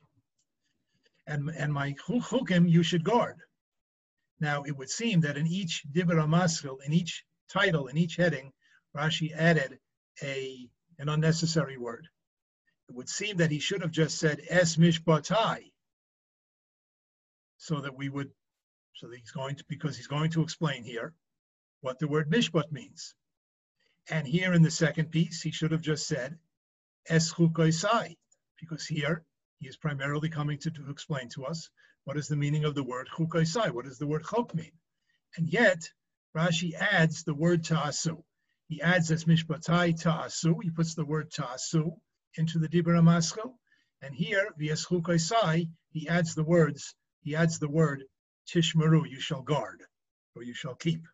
And, 1.25 1.49
and 1.51 1.73
my 1.73 1.93
Chukim 1.93 2.69
you 2.69 2.83
should 2.83 3.05
guard. 3.05 3.37
Now, 4.41 4.65
it 4.65 4.77
would 4.77 4.91
seem 4.91 5.21
that 5.21 5.37
in 5.37 5.47
each 5.47 5.85
Dibra 5.89 6.29
Maskil, 6.29 6.79
in 6.85 6.93
each 6.93 7.25
title, 7.49 7.87
in 7.87 7.97
each 7.97 8.17
heading, 8.17 8.51
Rashi 8.97 9.31
added 9.33 9.79
a, 10.21 10.69
an 10.99 11.09
unnecessary 11.09 11.77
word. 11.77 12.09
It 12.89 12.97
would 12.97 13.09
seem 13.09 13.37
that 13.37 13.53
he 13.53 13.61
should 13.61 13.83
have 13.83 13.93
just 13.93 14.19
said 14.19 14.43
Es 14.49 14.75
Mishpatai, 14.75 15.71
so 17.59 17.83
that 17.83 17.97
we 17.97 18.09
would, 18.09 18.33
so 18.97 19.11
he's 19.11 19.31
going 19.31 19.57
to, 19.57 19.65
because 19.69 19.97
he's 19.97 20.07
going 20.07 20.31
to 20.31 20.43
explain 20.43 20.83
here 20.83 21.13
what 21.83 21.99
the 21.99 22.09
word 22.09 22.31
Mishpat 22.31 22.73
means. 22.73 23.15
And 24.09 24.27
here 24.27 24.55
in 24.55 24.63
the 24.63 24.71
second 24.71 25.11
piece, 25.11 25.43
he 25.43 25.51
should 25.51 25.73
have 25.73 25.83
just 25.83 26.07
said 26.07 26.39
Es 27.09 27.33
Chukoisai, 27.33 28.17
because 28.59 28.87
here 28.87 29.25
he 29.59 29.69
is 29.69 29.77
primarily 29.77 30.31
coming 30.31 30.59
to, 30.61 30.71
to 30.71 30.91
explain 30.91 31.29
to 31.31 31.45
us 31.45 31.69
what 32.05 32.17
is 32.17 32.29
the 32.29 32.37
meaning 32.37 32.65
of 32.65 32.75
the 32.75 32.85
word 32.85 33.09
chukaisai? 33.15 33.71
What 33.71 33.85
does 33.85 33.99
the 33.99 34.07
word 34.07 34.25
chok 34.25 34.55
mean? 34.55 34.73
And 35.37 35.47
yet, 35.47 35.91
Rashi 36.35 36.73
adds 36.73 37.25
the 37.25 37.35
word 37.35 37.65
ta'asu. 37.65 38.23
He 38.69 38.81
adds 38.81 39.11
as 39.11 39.25
mishpatai 39.25 40.01
ta'asu. 40.01 40.61
He 40.63 40.71
puts 40.71 40.95
the 40.95 41.05
word 41.05 41.31
ta'asu 41.31 41.91
into 42.37 42.59
the 42.59 42.69
Dibra 42.69 43.03
Maskil. 43.03 43.59
And 44.01 44.15
here, 44.15 44.51
v'es 44.59 44.87
chukaisai, 44.87 45.69
he 45.91 46.09
adds 46.09 46.35
the 46.35 46.45
words, 46.45 46.95
he 47.23 47.35
adds 47.35 47.59
the 47.59 47.69
word 47.69 48.05
tishmeru, 48.47 49.09
you 49.09 49.21
shall 49.21 49.43
guard, 49.43 49.83
or 50.35 50.43
you 50.43 50.55
shall 50.55 50.75
keep. 50.75 51.07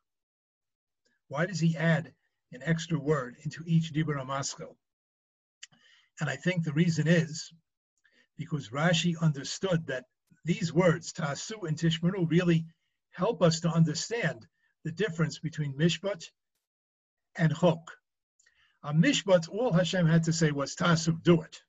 Why 1.29 1.47
does 1.47 1.61
he 1.61 1.77
add 1.77 2.13
an 2.53 2.63
extra 2.63 2.99
word 2.99 3.37
into 3.45 3.65
each 3.67 3.93
Dibra 3.93 4.27
Maskil? 4.27 4.77
And 6.21 6.29
I 6.29 6.37
think 6.37 6.65
the 6.65 6.73
reason 6.73 7.09
is 7.09 7.53
because 8.37 8.69
Rashi 8.69 9.19
understood 9.21 9.87
that 9.87 10.05
these 10.45 10.73
words, 10.73 11.13
Tasu 11.13 11.67
and 11.67 11.77
Tishmeru, 11.77 12.29
really 12.29 12.67
help 13.11 13.43
us 13.43 13.61
to 13.61 13.69
understand 13.69 14.47
the 14.85 14.93
difference 14.93 15.39
between 15.39 15.75
Mishpat 15.75 16.25
and 17.37 17.55
Chok. 17.55 17.97
A 18.83 18.93
Mishpat, 18.93 19.49
all 19.49 19.73
Hashem 19.73 20.07
had 20.07 20.25
to 20.25 20.33
say 20.33 20.51
was 20.51 20.75
Tasu, 20.75 21.23
do 21.23 21.43
it. 21.43 21.63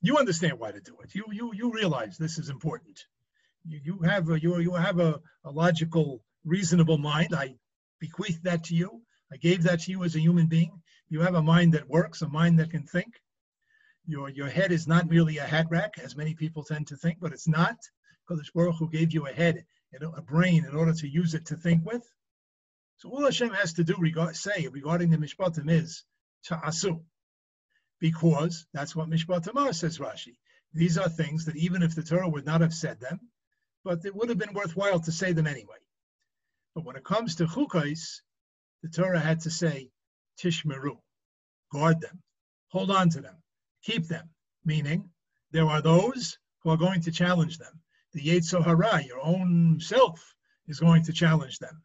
You 0.00 0.18
understand 0.18 0.58
why 0.58 0.70
to 0.70 0.80
do 0.80 0.96
it. 1.02 1.14
You 1.14 1.24
you 1.32 1.52
you 1.52 1.72
realize 1.72 2.16
this 2.16 2.38
is 2.38 2.48
important. 2.48 3.04
You, 3.66 3.80
you 3.84 3.98
have 4.02 4.28
a 4.30 4.40
you, 4.40 4.58
you 4.58 4.74
have 4.74 5.00
a, 5.00 5.20
a 5.44 5.50
logical, 5.50 6.22
reasonable 6.44 6.98
mind. 6.98 7.34
I 7.34 7.56
bequeath 8.00 8.42
that 8.42 8.64
to 8.64 8.74
you. 8.74 9.02
I 9.32 9.36
gave 9.36 9.64
that 9.64 9.80
to 9.82 9.90
you 9.90 10.04
as 10.04 10.14
a 10.14 10.20
human 10.20 10.46
being. 10.46 10.82
You 11.08 11.20
have 11.20 11.34
a 11.34 11.42
mind 11.42 11.74
that 11.74 11.88
works, 11.88 12.22
a 12.22 12.28
mind 12.28 12.58
that 12.58 12.70
can 12.70 12.84
think. 12.84 13.14
Your, 14.06 14.28
your 14.28 14.48
head 14.48 14.70
is 14.70 14.86
not 14.86 15.10
merely 15.10 15.38
a 15.38 15.44
hat 15.44 15.66
rack, 15.68 15.98
as 15.98 16.16
many 16.16 16.34
people 16.34 16.62
tend 16.62 16.86
to 16.88 16.96
think, 16.96 17.18
but 17.20 17.32
it's 17.32 17.48
not. 17.48 17.76
Because 18.26 18.48
Baruch 18.50 18.76
who 18.78 18.88
gave 18.88 19.12
you 19.12 19.26
a 19.26 19.32
head, 19.32 19.64
and 19.92 20.02
a 20.16 20.22
brain, 20.22 20.64
in 20.64 20.76
order 20.76 20.92
to 20.92 21.08
use 21.08 21.34
it 21.34 21.46
to 21.46 21.56
think 21.56 21.84
with. 21.84 22.08
So 22.98 23.10
all 23.10 23.24
Hashem 23.24 23.50
has 23.50 23.74
to 23.74 23.84
do 23.84 23.94
regard, 23.98 24.36
say 24.36 24.68
regarding 24.68 25.10
the 25.10 25.18
Mishpatim 25.18 25.70
is 25.70 26.04
ta'asu, 26.44 27.00
because 28.00 28.66
that's 28.72 28.94
what 28.94 29.10
Mishpatim 29.10 29.74
says 29.74 29.98
Rashi. 29.98 30.36
These 30.72 30.98
are 30.98 31.08
things 31.08 31.44
that 31.46 31.56
even 31.56 31.82
if 31.82 31.94
the 31.94 32.02
Torah 32.02 32.28
would 32.28 32.46
not 32.46 32.60
have 32.60 32.74
said 32.74 33.00
them, 33.00 33.20
but 33.86 34.04
it 34.04 34.16
would 34.16 34.28
have 34.28 34.36
been 34.36 34.52
worthwhile 34.52 34.98
to 34.98 35.12
say 35.12 35.32
them 35.32 35.46
anyway. 35.46 35.76
But 36.74 36.84
when 36.84 36.96
it 36.96 37.04
comes 37.04 37.36
to 37.36 37.46
chukais, 37.46 38.20
the 38.82 38.88
Torah 38.88 39.20
had 39.20 39.38
to 39.42 39.50
say 39.50 39.90
tishmeru, 40.42 40.98
guard 41.72 42.00
them, 42.00 42.20
hold 42.66 42.90
on 42.90 43.10
to 43.10 43.20
them, 43.20 43.36
keep 43.84 44.08
them, 44.08 44.28
meaning 44.64 45.08
there 45.52 45.66
are 45.66 45.80
those 45.80 46.36
who 46.62 46.70
are 46.70 46.76
going 46.76 47.00
to 47.02 47.12
challenge 47.12 47.58
them. 47.58 47.80
The 48.12 48.22
Yetzer 48.22 48.64
Hara, 48.64 49.04
your 49.04 49.20
own 49.20 49.78
self, 49.78 50.34
is 50.66 50.80
going 50.80 51.04
to 51.04 51.12
challenge 51.12 51.60
them 51.60 51.80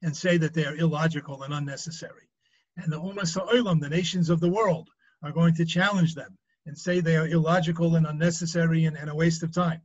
and 0.00 0.16
say 0.16 0.38
that 0.38 0.54
they 0.54 0.64
are 0.64 0.76
illogical 0.76 1.42
and 1.42 1.52
unnecessary. 1.52 2.30
And 2.78 2.90
the 2.90 2.98
Umas 2.98 3.34
Ha'olam, 3.34 3.82
the 3.82 3.90
nations 3.90 4.30
of 4.30 4.40
the 4.40 4.48
world, 4.48 4.88
are 5.22 5.30
going 5.30 5.56
to 5.56 5.66
challenge 5.66 6.14
them 6.14 6.38
and 6.64 6.76
say 6.76 7.00
they 7.00 7.16
are 7.16 7.28
illogical 7.28 7.96
and 7.96 8.06
unnecessary 8.06 8.86
and, 8.86 8.96
and 8.96 9.10
a 9.10 9.14
waste 9.14 9.42
of 9.42 9.52
time. 9.52 9.82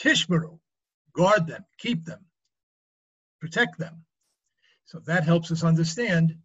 Tishmeru, 0.00 0.58
guard 1.12 1.46
them, 1.46 1.64
keep 1.78 2.04
them, 2.04 2.24
protect 3.40 3.78
them. 3.78 4.04
So 4.86 5.00
that 5.00 5.24
helps 5.24 5.50
us 5.50 5.64
understand 5.64 6.36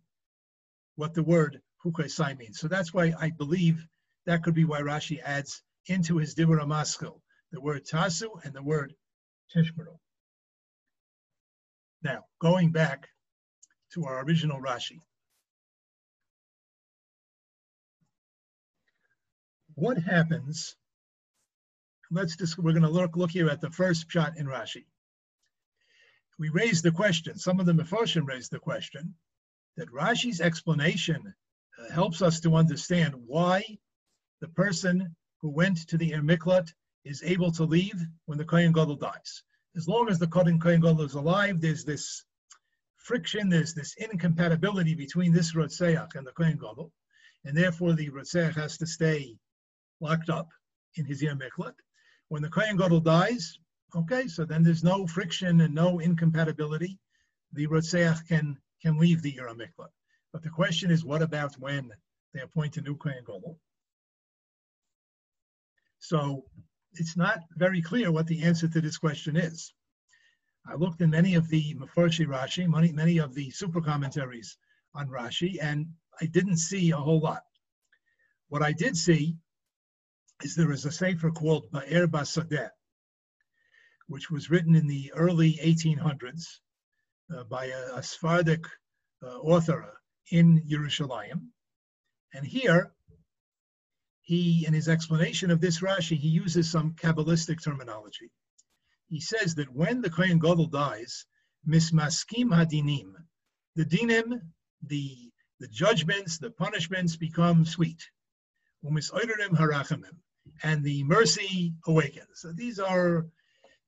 what 0.95 1.13
the 1.13 1.23
word 1.23 1.61
Hukai 1.85 2.37
means. 2.37 2.59
So 2.59 2.67
that's 2.67 2.93
why 2.93 3.13
I 3.19 3.29
believe 3.29 3.85
that 4.25 4.43
could 4.43 4.55
be 4.55 4.65
why 4.65 4.81
Rashi 4.81 5.21
adds 5.21 5.61
into 5.87 6.17
his 6.17 6.35
Dibra 6.35 6.65
the 7.51 7.61
word 7.61 7.85
Tasu 7.85 8.29
and 8.43 8.53
the 8.53 8.63
word 8.63 8.93
Tishmeru. 9.55 9.97
Now, 12.01 12.25
going 12.39 12.71
back 12.71 13.07
to 13.93 14.05
our 14.05 14.23
original 14.23 14.59
Rashi. 14.59 14.99
what 19.75 19.97
happens? 19.97 20.75
Let's 22.13 22.35
just, 22.35 22.59
we're 22.59 22.73
going 22.73 22.83
to 22.83 22.89
look, 22.89 23.17
look 23.17 23.31
here 23.31 23.49
at 23.49 23.59
the 23.59 23.71
first 23.71 24.09
shot 24.11 24.37
in 24.37 24.45
Rashi. 24.45 24.85
We 26.37 26.49
raised 26.49 26.83
the 26.83 26.91
question, 26.91 27.39
some 27.39 27.59
of 27.59 27.65
the 27.65 27.73
Mefoshim 27.73 28.27
raised 28.27 28.51
the 28.51 28.59
question, 28.59 29.15
that 29.77 29.91
Rashi's 29.91 30.39
explanation 30.39 31.33
uh, 31.79 31.91
helps 31.91 32.21
us 32.21 32.39
to 32.41 32.55
understand 32.55 33.15
why 33.25 33.63
the 34.41 34.47
person 34.49 35.15
who 35.41 35.49
went 35.49 35.87
to 35.87 35.97
the 35.97 36.11
Ermiklat 36.11 36.71
is 37.03 37.23
able 37.23 37.51
to 37.53 37.63
leave 37.63 37.99
when 38.25 38.37
the 38.37 38.45
Kohen 38.45 38.73
Gadol 38.73 38.97
dies. 38.97 39.43
As 39.75 39.87
long 39.87 40.07
as 40.07 40.19
the 40.19 40.27
Kohen 40.27 40.59
Gadol 40.59 41.01
is 41.01 41.15
alive, 41.15 41.61
there's 41.61 41.83
this 41.83 42.23
friction, 42.97 43.49
there's 43.49 43.73
this 43.73 43.95
incompatibility 43.97 44.93
between 44.93 45.33
this 45.33 45.53
Rotseach 45.55 46.13
and 46.13 46.27
the 46.27 46.31
Kohen 46.31 46.57
Gadol, 46.57 46.91
and 47.43 47.57
therefore 47.57 47.93
the 47.93 48.11
Rotseach 48.11 48.53
has 48.53 48.77
to 48.77 48.85
stay 48.85 49.35
locked 49.99 50.29
up 50.29 50.49
in 50.95 51.05
his 51.05 51.19
Yer 51.19 51.33
Miklat. 51.33 51.73
When 52.33 52.41
the 52.41 52.49
Kohen 52.49 52.77
Gadol 52.77 53.01
dies, 53.01 53.59
okay, 53.95 54.27
so 54.27 54.43
then 54.43 54.63
there's 54.63 54.83
no 54.83 55.05
friction 55.05 55.61
and 55.61 55.75
no 55.75 55.99
incompatibility. 55.99 56.97
The 57.51 57.67
Rotseach 57.67 58.27
can, 58.27 58.57
can 58.81 58.97
leave 58.97 59.21
the 59.21 59.33
Yer 59.33 59.49
Miklat. 59.49 59.91
But 60.31 60.41
the 60.41 60.49
question 60.49 60.89
is, 60.89 61.05
what 61.05 61.21
about 61.21 61.53
when 61.59 61.91
they 62.33 62.39
appoint 62.39 62.77
a 62.77 62.81
new 62.81 62.97
Kohen 62.97 63.23
Gadol? 63.23 63.59
So 65.99 66.45
it's 66.93 67.15
not 67.15 67.37
very 67.51 67.83
clear 67.83 68.11
what 68.11 68.25
the 68.25 68.41
answer 68.41 68.67
to 68.67 68.81
this 68.81 68.97
question 68.97 69.37
is. 69.37 69.71
I 70.67 70.73
looked 70.73 71.01
in 71.01 71.11
many 71.11 71.35
of 71.35 71.47
the 71.49 71.75
Mefarshi 71.75 72.25
Rashi, 72.25 72.67
many, 72.67 72.91
many 72.91 73.19
of 73.19 73.35
the 73.35 73.51
super 73.51 73.79
commentaries 73.79 74.57
on 74.95 75.07
Rashi, 75.07 75.59
and 75.61 75.85
I 76.19 76.25
didn't 76.25 76.57
see 76.57 76.89
a 76.89 76.97
whole 76.97 77.19
lot. 77.19 77.43
What 78.49 78.63
I 78.63 78.71
did 78.71 78.97
see 78.97 79.37
is 80.43 80.55
there 80.55 80.71
is 80.71 80.85
a 80.85 80.91
sefer 80.91 81.31
called 81.31 81.71
Ba'er 81.71 82.07
Basadeh, 82.07 82.69
which 84.07 84.29
was 84.29 84.49
written 84.49 84.75
in 84.75 84.87
the 84.87 85.11
early 85.15 85.53
1800s 85.63 86.59
uh, 87.33 87.43
by 87.45 87.65
a, 87.65 87.95
a 87.95 88.03
Sephardic 88.03 88.65
uh, 89.23 89.37
author 89.39 89.97
in 90.31 90.61
Yerushalayim. 90.69 91.47
And 92.33 92.45
here, 92.45 92.93
he, 94.21 94.65
in 94.65 94.73
his 94.73 94.89
explanation 94.89 95.51
of 95.51 95.61
this 95.61 95.79
Rashi, 95.81 96.17
he 96.17 96.27
uses 96.27 96.69
some 96.69 96.93
Kabbalistic 96.93 97.63
terminology. 97.63 98.31
He 99.07 99.19
says 99.19 99.55
that 99.55 99.73
when 99.73 100.01
the 100.01 100.09
Kohen 100.09 100.39
Gadol 100.39 100.67
dies, 100.67 101.25
mismaskim 101.67 102.49
hadinim, 102.49 103.13
the 103.75 103.85
dinim, 103.85 104.41
the, 104.81 105.31
the 105.59 105.67
judgments, 105.67 106.37
the 106.37 106.51
punishments 106.51 107.15
become 107.15 107.65
sweet. 107.65 108.01
harachamim, 108.83 110.17
and 110.61 110.83
the 110.83 111.03
mercy 111.03 111.73
awakens. 111.87 112.27
So 112.35 112.51
these 112.51 112.79
are 112.79 113.25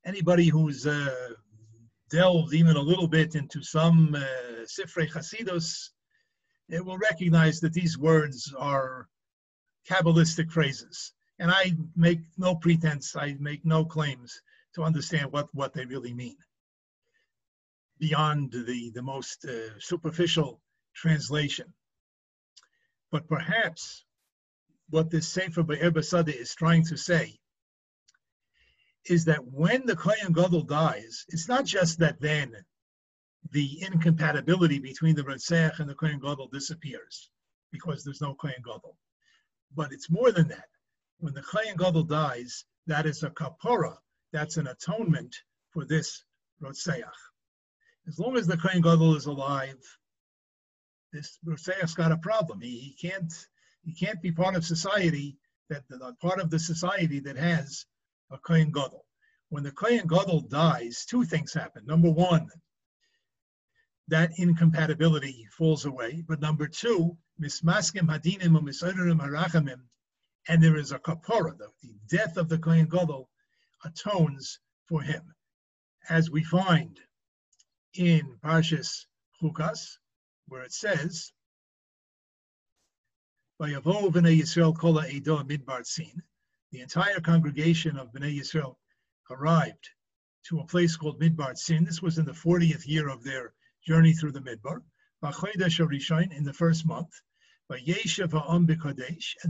anybody 0.06 0.48
who's 0.48 0.86
uh, 0.86 1.30
delved 2.10 2.54
even 2.54 2.76
a 2.76 2.82
little 2.82 3.08
bit 3.08 3.36
into 3.36 3.62
some 3.62 4.16
uh, 4.16 4.64
Sifrei 4.66 5.10
Chasidus, 5.10 5.90
it 6.70 6.84
will 6.84 6.98
recognize 6.98 7.60
that 7.60 7.74
these 7.74 7.98
words 7.98 8.54
are 8.58 9.08
Kabbalistic 9.90 10.52
phrases. 10.52 11.14
And 11.40 11.52
I 11.52 11.74
make 11.96 12.22
no 12.38 12.56
pretense, 12.56 13.16
I 13.16 13.36
make 13.40 13.66
no 13.66 13.86
claims 13.86 14.42
to 14.74 14.84
understand 14.84 15.32
what, 15.32 15.54
what 15.54 15.74
they 15.74 15.86
really 15.86 16.14
mean 16.14 16.38
beyond 18.00 18.52
the, 18.52 18.92
the 18.94 19.02
most 19.02 19.46
uh, 19.46 19.80
superficial 19.80 20.62
translation. 20.94 21.74
But 23.12 23.28
perhaps 23.28 24.06
what 24.90 25.10
this 25.10 25.28
Sefer 25.28 25.64
Be'er 25.64 25.92
Basada 25.92 26.34
is 26.34 26.54
trying 26.54 26.86
to 26.86 26.98
say 26.98 27.40
is 29.06 29.26
that 29.26 29.46
when 29.46 29.86
the 29.86 29.96
Kohen 29.96 30.34
Gadol 30.34 30.64
dies, 30.64 31.26
it's 31.30 31.48
not 31.48 31.66
just 31.66 32.00
that 32.00 32.20
then 32.20 32.56
the 33.52 33.82
incompatibility 33.84 34.80
between 34.80 35.16
the 35.16 35.24
Ritzach 35.24 35.80
and 35.80 35.90
the 35.90 35.96
Kohen 35.96 36.20
Gadol 36.20 36.48
disappears 36.48 37.30
because 37.72 38.04
there's 38.04 38.22
no 38.22 38.34
Kohen 38.36 38.56
Gadol. 38.64 38.98
But 39.76 39.92
it's 39.92 40.10
more 40.10 40.32
than 40.32 40.48
that. 40.48 40.70
When 41.20 41.34
the 41.34 41.44
Kohen 41.44 41.76
Gadol 41.78 42.04
dies, 42.04 42.66
that 42.88 43.06
is 43.06 43.24
a 43.24 43.30
kapora, 43.30 43.98
that's 44.32 44.58
an 44.58 44.68
atonement 44.68 45.36
for 45.72 45.86
this 45.86 46.24
Rotseach. 46.62 47.04
As 48.08 48.20
long 48.20 48.38
as 48.38 48.48
the 48.48 48.58
Kohen 48.58 48.82
Gadol 48.82 49.16
is 49.16 49.26
alive, 49.26 49.82
this 51.14 51.38
Rotseach's 51.46 51.94
got 51.94 52.12
a 52.12 52.18
problem. 52.18 52.62
He, 52.62 52.80
he 52.80 53.10
can't 53.10 53.34
he 53.86 53.94
can't 53.94 54.22
be 54.22 54.32
part 54.32 54.56
of 54.56 54.66
society 54.66 55.38
that 55.70 55.84
uh, 56.02 56.12
part 56.22 56.40
of 56.40 56.50
the 56.50 56.60
society 56.60 57.20
that 57.20 57.38
has 57.38 57.86
a 58.32 58.38
Kohen 58.40 58.72
Gadol. 58.72 59.06
When 59.50 59.64
the 59.64 59.72
Kohen 59.72 60.08
Gadol 60.08 60.42
dies, 60.42 61.06
two 61.06 61.24
things 61.24 61.54
happen. 61.54 61.86
Number 61.86 62.10
one, 62.10 62.50
that 64.08 64.32
incompatibility 64.38 65.48
falls 65.58 65.86
away. 65.86 66.24
But 66.28 66.42
number 66.42 66.68
two, 66.68 67.18
mismaskim 67.42 68.10
hadinim 68.10 68.58
u'misoderim 68.60 69.20
harachamim, 69.20 69.82
and 70.48 70.64
there 70.64 70.78
is 70.78 70.92
a 70.92 71.00
kapora, 71.00 71.58
the, 71.58 71.70
the 71.82 71.96
death 72.18 72.38
of 72.38 72.50
the 72.50 72.58
Kohen 72.58 72.88
Gadol 72.88 73.30
atones 73.84 74.60
for 74.88 75.02
him. 75.02 75.34
As 76.10 76.30
we 76.30 76.44
find 76.44 77.00
in 77.96 78.38
Parshas 78.44 79.06
Chukas, 79.42 79.98
where 80.48 80.64
it 80.64 80.74
says, 80.74 81.32
Vayavo 83.58 84.12
v'nei 84.12 84.38
Yisrael 84.38 84.76
kola 84.78 85.08
edo 85.08 85.42
midbar 85.44 85.82
tzin, 85.84 86.22
the 86.72 86.82
entire 86.82 87.22
congregation 87.22 87.96
of 87.98 88.12
Bnei 88.12 88.38
Yisrael 88.38 88.76
arrived 89.30 89.92
to 90.44 90.60
a 90.60 90.66
place 90.66 90.98
called 90.98 91.22
Midbar 91.22 91.54
Tzin. 91.54 91.86
This 91.86 92.02
was 92.02 92.18
in 92.18 92.26
the 92.26 92.34
40th 92.34 92.86
year 92.86 93.08
of 93.08 93.24
their 93.24 93.54
journey 93.82 94.12
through 94.12 94.34
the 94.34 94.42
Midbar, 94.42 94.84
in 96.34 96.44
the 96.44 96.54
first 96.54 96.86
month, 96.86 97.22
and 97.70 97.80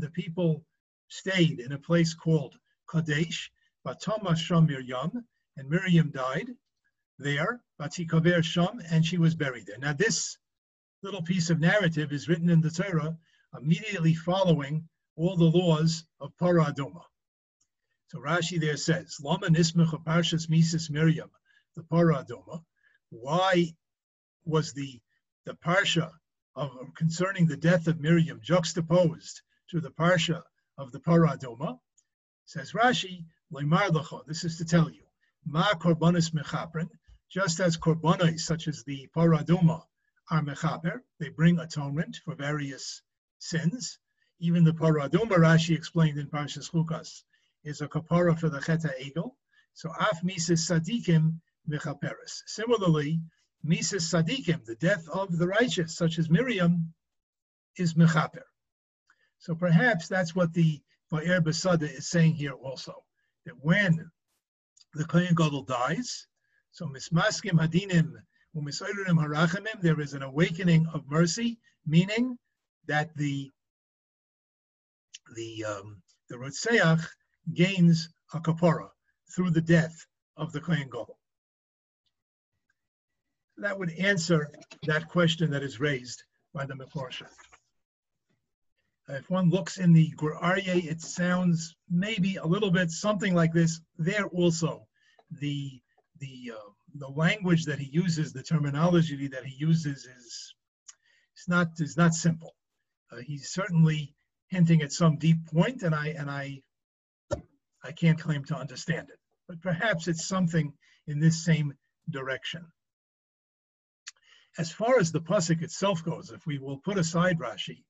the 0.03 0.11
people 0.13 0.65
stayed 1.07 1.59
in 1.59 1.71
a 1.71 1.79
place 1.79 2.13
called 2.13 2.59
Kadesh, 2.87 3.51
and 5.57 5.67
Miriam 5.67 6.11
died 6.11 6.55
there, 7.17 7.63
Batikaver 7.79 8.43
Sham, 8.43 8.79
and 8.87 9.03
she 9.03 9.17
was 9.17 9.33
buried 9.33 9.65
there. 9.65 9.79
Now, 9.79 9.93
this 9.93 10.37
little 11.01 11.23
piece 11.23 11.49
of 11.49 11.59
narrative 11.59 12.13
is 12.13 12.29
written 12.29 12.51
in 12.51 12.61
the 12.61 12.69
Torah 12.69 13.17
immediately 13.59 14.13
following 14.13 14.87
all 15.15 15.37
the 15.37 15.45
laws 15.45 16.03
of 16.19 16.35
Paradoma. 16.37 17.03
So 18.07 18.19
Rashi 18.19 18.59
there 18.59 18.77
says, 18.77 19.17
Lama 19.21 19.47
Nismach 19.47 20.03
Parshas 20.03 20.49
Mises 20.49 20.89
Miriam, 20.89 21.31
the 21.75 21.83
Paradoma. 21.83 22.63
Why 23.09 23.73
was 24.45 24.73
the 24.73 25.01
the 25.45 25.53
parsha 25.55 26.11
of 26.55 26.71
concerning 26.95 27.45
the 27.45 27.57
death 27.57 27.87
of 27.87 27.99
Miriam 27.99 28.39
juxtaposed 28.41 29.41
to 29.69 29.79
the 29.79 29.91
parsha 29.91 30.43
of 30.77 30.91
the 30.91 30.99
Paradoma? 30.99 31.79
Says 32.45 32.73
Rashi, 32.73 33.25
This 34.27 34.43
is 34.43 34.57
to 34.57 34.65
tell 34.65 34.89
you, 34.89 35.03
Ma 35.45 35.73
korbanis 35.73 36.31
mechaprin, 36.31 36.89
just 37.29 37.59
as 37.59 37.77
korbanos 37.77 38.39
such 38.39 38.67
as 38.67 38.83
the 38.83 39.07
Paradoma 39.15 39.83
are 40.29 40.41
mechaper, 40.41 41.01
they 41.19 41.29
bring 41.29 41.59
atonement 41.59 42.17
for 42.23 42.35
various 42.35 43.01
sins. 43.39 43.99
Even 44.39 44.63
the 44.63 44.73
Paradoma 44.73 45.37
Rashi 45.37 45.75
explained 45.75 46.17
in 46.17 46.27
Parshas 46.27 46.71
Chukas 46.71 47.23
is 47.63 47.81
a 47.81 47.87
kapara 47.87 48.37
for 48.37 48.49
the 48.49 48.59
Cheta 48.59 48.93
Egel. 49.01 49.31
So 49.73 49.91
af 49.99 50.23
mises 50.23 50.67
sadikim 50.67 51.39
mechaperes. 51.69 52.43
Similarly, 52.45 53.21
Mises 53.65 54.07
Sadikim, 54.11 54.63
the 54.63 54.75
death 54.75 55.09
of 55.09 55.35
the 55.39 55.47
righteous, 55.47 55.97
such 55.97 56.19
as 56.19 56.29
Miriam, 56.29 56.93
is 57.77 57.95
Mechaper. 57.95 58.43
So 59.39 59.55
perhaps 59.55 60.07
that's 60.07 60.35
what 60.35 60.53
the 60.53 60.83
Ba'er 61.11 61.41
Basada 61.41 61.89
is 61.89 62.07
saying 62.07 62.35
here 62.35 62.53
also, 62.53 63.03
that 63.45 63.55
when 63.59 64.11
the 64.93 65.05
Kohen 65.05 65.33
Gadol 65.33 65.63
dies, 65.63 66.27
so 66.71 66.85
Mismaskim 66.85 67.53
Hadinim 67.53 68.13
there 69.81 69.99
is 69.99 70.13
an 70.13 70.21
awakening 70.21 70.87
of 70.93 71.09
mercy, 71.09 71.59
meaning 71.87 72.37
that 72.87 73.15
the 73.15 73.51
the 75.35 75.65
um, 75.65 76.01
the 76.29 76.35
Rotseach 76.35 77.05
gains 77.53 78.09
a 78.33 78.39
kapara 78.39 78.89
through 79.35 79.51
the 79.51 79.61
death 79.61 80.05
of 80.37 80.51
the 80.51 80.61
Kohen 80.61 80.89
Gadol 80.89 81.17
that 83.57 83.77
would 83.77 83.91
answer 83.91 84.51
that 84.83 85.07
question 85.09 85.51
that 85.51 85.63
is 85.63 85.79
raised 85.79 86.23
by 86.53 86.65
the 86.65 86.73
Meforsha. 86.73 87.27
If 89.07 89.29
one 89.29 89.49
looks 89.49 89.77
in 89.77 89.93
the 89.93 90.11
Gur 90.17 90.35
Aryeh, 90.35 90.85
it 90.85 91.01
sounds 91.01 91.75
maybe 91.89 92.37
a 92.37 92.45
little 92.45 92.71
bit 92.71 92.89
something 92.89 93.35
like 93.35 93.53
this. 93.53 93.79
There 93.97 94.25
also, 94.27 94.87
the 95.39 95.79
the 96.19 96.53
uh, 96.55 96.69
the 96.95 97.09
language 97.09 97.65
that 97.65 97.77
he 97.77 97.85
uses, 97.85 98.33
the 98.33 98.41
terminology 98.41 99.27
that 99.27 99.45
he 99.45 99.55
uses 99.57 100.05
is 100.05 100.55
it's 101.33 101.47
not 101.47 101.67
is 101.79 101.97
not 101.97 102.15
simple. 102.15 102.55
Uh, 103.15 103.21
he 103.21 103.37
certainly 103.37 104.13
hinting 104.49 104.81
at 104.81 104.91
some 104.91 105.17
deep 105.17 105.45
point, 105.47 105.83
and 105.83 105.95
I 105.95 106.07
and 106.09 106.29
I 106.29 106.61
I 107.83 107.91
can't 107.91 108.19
claim 108.19 108.43
to 108.45 108.57
understand 108.57 109.09
it. 109.09 109.19
But 109.47 109.61
perhaps 109.61 110.07
it's 110.07 110.27
something 110.27 110.73
in 111.07 111.19
this 111.19 111.45
same 111.45 111.73
direction. 112.09 112.65
As 114.57 114.71
far 114.71 114.99
as 114.99 115.11
the 115.11 115.21
pasuk 115.21 115.61
itself 115.61 116.03
goes, 116.03 116.31
if 116.31 116.45
we 116.45 116.57
will 116.57 116.79
put 116.79 116.97
aside 116.97 117.39
Rashi, 117.39 117.83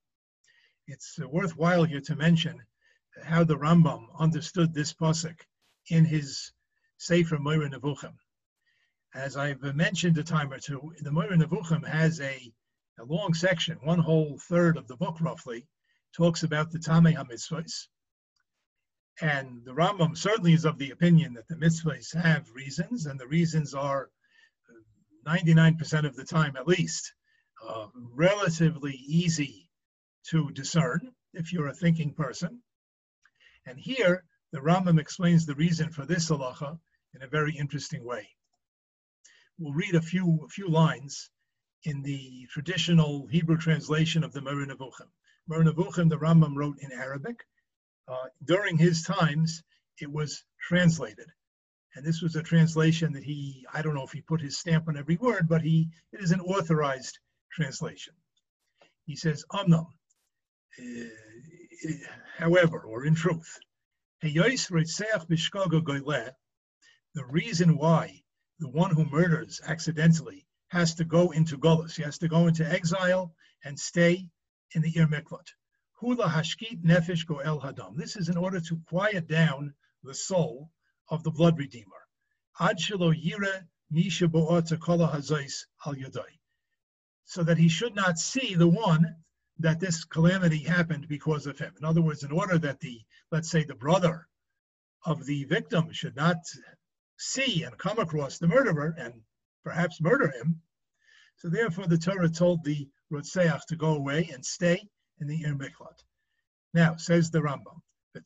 it's 0.88 1.18
worthwhile 1.20 1.84
here 1.84 2.02
to 2.02 2.16
mention 2.16 2.62
how 3.24 3.44
the 3.44 3.58
Rambam 3.58 4.08
understood 4.20 4.74
this 4.74 4.94
pasuk 4.94 5.40
in 5.90 6.06
his 6.06 6.52
Sefer 6.98 7.40
Moira 7.40 7.70
Nevuchim. 7.70 8.16
As 9.14 9.38
I've 9.38 9.62
mentioned 9.76 10.18
a 10.18 10.24
time 10.24 10.52
or 10.52 10.60
two, 10.60 10.94
the 11.00 11.12
Moira 11.12 11.38
Nevuchim 11.38 11.88
has 11.88 12.20
a, 12.20 12.52
a 13.00 13.06
long 13.06 13.34
section, 13.34 13.78
one 13.84 14.00
whole 14.00 14.38
third 14.38 14.78
of 14.78 14.88
the 14.88 14.96
book 14.96 15.20
roughly, 15.20 15.68
talks 16.14 16.44
about 16.44 16.72
the 16.72 16.80
Tamei 16.80 17.16
HaMitzvahs. 17.16 17.88
And 19.22 19.64
the 19.66 19.74
Rambam 19.74 20.18
certainly 20.18 20.54
is 20.54 20.66
of 20.66 20.78
the 20.78 20.92
opinion 20.92 21.34
that 21.34 21.48
the 21.48 21.56
mitzvahs 21.56 22.14
have 22.16 22.50
reasons, 22.52 23.06
and 23.06 23.20
the 23.20 23.28
reasons 23.28 23.74
are 23.74 24.10
99% 25.26 26.06
of 26.06 26.16
the 26.16 26.24
time 26.24 26.56
at 26.56 26.68
least 26.68 27.14
uh, 27.68 27.88
relatively 27.96 28.94
easy 28.94 29.70
to 30.28 30.52
discern 30.52 31.14
if 31.34 31.52
you're 31.52 31.68
a 31.68 31.74
thinking 31.74 32.14
person. 32.14 32.62
And 33.66 33.80
here, 33.80 34.24
the 34.52 34.60
Rambam 34.60 35.00
explains 35.00 35.46
the 35.46 35.56
reason 35.56 35.92
for 35.92 36.06
this 36.06 36.30
halacha 36.30 36.80
in 37.14 37.24
a 37.24 37.28
very 37.28 37.56
interesting 37.56 38.06
way. 38.06 38.30
We'll 39.58 39.74
read 39.74 39.96
a 39.96 40.02
few, 40.02 40.42
a 40.46 40.50
few 40.50 40.68
lines 40.68 41.30
in 41.86 42.02
the 42.02 42.48
traditional 42.50 43.28
Hebrew 43.28 43.58
translation 43.58 44.24
of 44.24 44.34
the. 44.34 44.42
Moreh 44.42 44.66
Nevuchim, 44.66 46.10
the 46.10 46.18
Rambam 46.18 46.56
wrote 46.56 46.80
in 46.80 46.92
Arabic. 46.92 47.46
Uh, 48.08 48.26
during 48.44 48.78
his 48.78 49.04
times, 49.04 49.64
it 50.00 50.12
was 50.12 50.44
translated. 50.60 51.28
And 51.96 52.06
this 52.06 52.22
was 52.22 52.36
a 52.36 52.44
translation 52.44 53.14
that 53.14 53.24
he, 53.24 53.66
I 53.74 53.82
don't 53.82 53.96
know 53.96 54.04
if 54.04 54.12
he 54.12 54.22
put 54.22 54.42
his 54.42 54.58
stamp 54.58 54.88
on 54.88 54.98
every 54.98 55.18
word, 55.18 55.48
but 55.48 55.62
he, 55.62 55.90
it 56.12 56.20
is 56.20 56.32
an 56.32 56.42
authorized 56.42 57.20
translation. 57.52 58.14
He 59.06 59.16
says, 59.16 59.46
Amnam, 59.52 59.88
uh, 60.80 61.94
however, 62.38 62.82
or 62.82 63.06
in 63.06 63.16
truth, 63.16 63.60
the 64.22 64.34
reason 67.30 67.78
why 67.78 68.22
the 68.60 68.70
one 68.70 68.92
who 68.92 69.06
murders 69.06 69.62
accidentally 69.66 70.45
has 70.76 70.94
to 70.96 71.06
go 71.06 71.32
into 71.32 71.58
Golis, 71.58 71.96
he 71.96 72.04
has 72.04 72.18
to 72.18 72.28
go 72.28 72.48
into 72.48 72.70
exile 72.70 73.34
and 73.64 73.80
stay 73.80 74.28
in 74.74 74.82
the 74.82 74.92
Ir 74.98 75.08
Miklat. 75.08 75.48
Hula 76.02 76.28
hashkit 76.28 76.84
nefesh 76.84 77.26
goel 77.26 77.62
hadam. 77.62 77.96
This 77.96 78.18
is 78.18 78.28
in 78.28 78.36
order 78.36 78.60
to 78.60 78.82
quiet 78.90 79.26
down 79.26 79.74
the 80.04 80.14
soul 80.14 80.70
of 81.08 81.24
the 81.24 81.32
blood 81.32 81.58
redeemer. 81.58 82.02
Ad 82.60 82.78
shelo 82.78 83.14
yira 83.16 83.66
misha 83.90 84.28
kola 84.28 85.08
hazais 85.08 85.66
al 85.86 85.96
yadai. 85.96 86.40
So 87.24 87.44
that 87.44 87.58
he 87.58 87.70
should 87.70 87.96
not 87.96 88.20
see 88.20 88.56
the 88.56 88.68
one 88.68 89.16
that 89.60 89.80
this 89.80 90.04
calamity 90.04 90.60
happened 90.60 91.08
because 91.08 91.48
of 91.48 91.58
him. 91.58 91.74
In 91.80 91.86
other 91.86 92.02
words, 92.02 92.24
in 92.24 92.34
order 92.34 92.58
that 92.58 92.82
the, 92.82 93.02
let's 93.32 93.50
say, 93.50 93.64
the 93.64 93.76
brother 93.76 94.28
of 95.06 95.26
the 95.26 95.46
victim 95.46 95.94
should 95.94 96.18
not 96.18 96.38
see 97.18 97.64
and 97.64 97.78
come 97.78 98.00
across 98.00 98.40
the 98.40 98.48
murderer 98.50 98.94
and 98.98 99.22
perhaps 99.64 100.02
murder 100.02 100.30
him. 100.32 100.62
So 101.38 101.50
therefore, 101.50 101.88
the 101.88 101.98
Torah 101.98 102.30
told 102.30 102.64
the 102.64 102.90
Rotseach 103.12 103.66
to 103.68 103.76
go 103.76 103.96
away 103.96 104.30
and 104.34 104.46
stay 104.46 104.88
in 105.20 105.28
the 105.28 105.44
Ir 105.44 105.56
Miklat. 105.56 106.04
Now, 106.74 106.96
says 106.96 107.30
the 107.32 107.40
Rambam. 107.40 107.82
The 108.14 108.22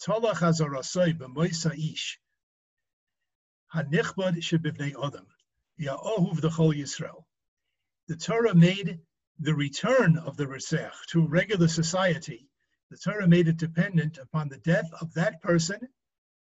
Torah 8.15 8.55
made 8.55 8.99
the 9.39 9.55
return 9.55 10.17
of 10.17 10.37
the 10.37 10.45
Resech 10.45 11.05
to 11.09 11.27
regular 11.27 11.67
society, 11.67 12.49
the 12.89 12.97
Torah 12.97 13.27
made 13.27 13.47
it 13.47 13.57
dependent 13.57 14.17
upon 14.17 14.49
the 14.49 14.57
death 14.57 14.89
of 14.99 15.13
that 15.13 15.41
person 15.41 15.79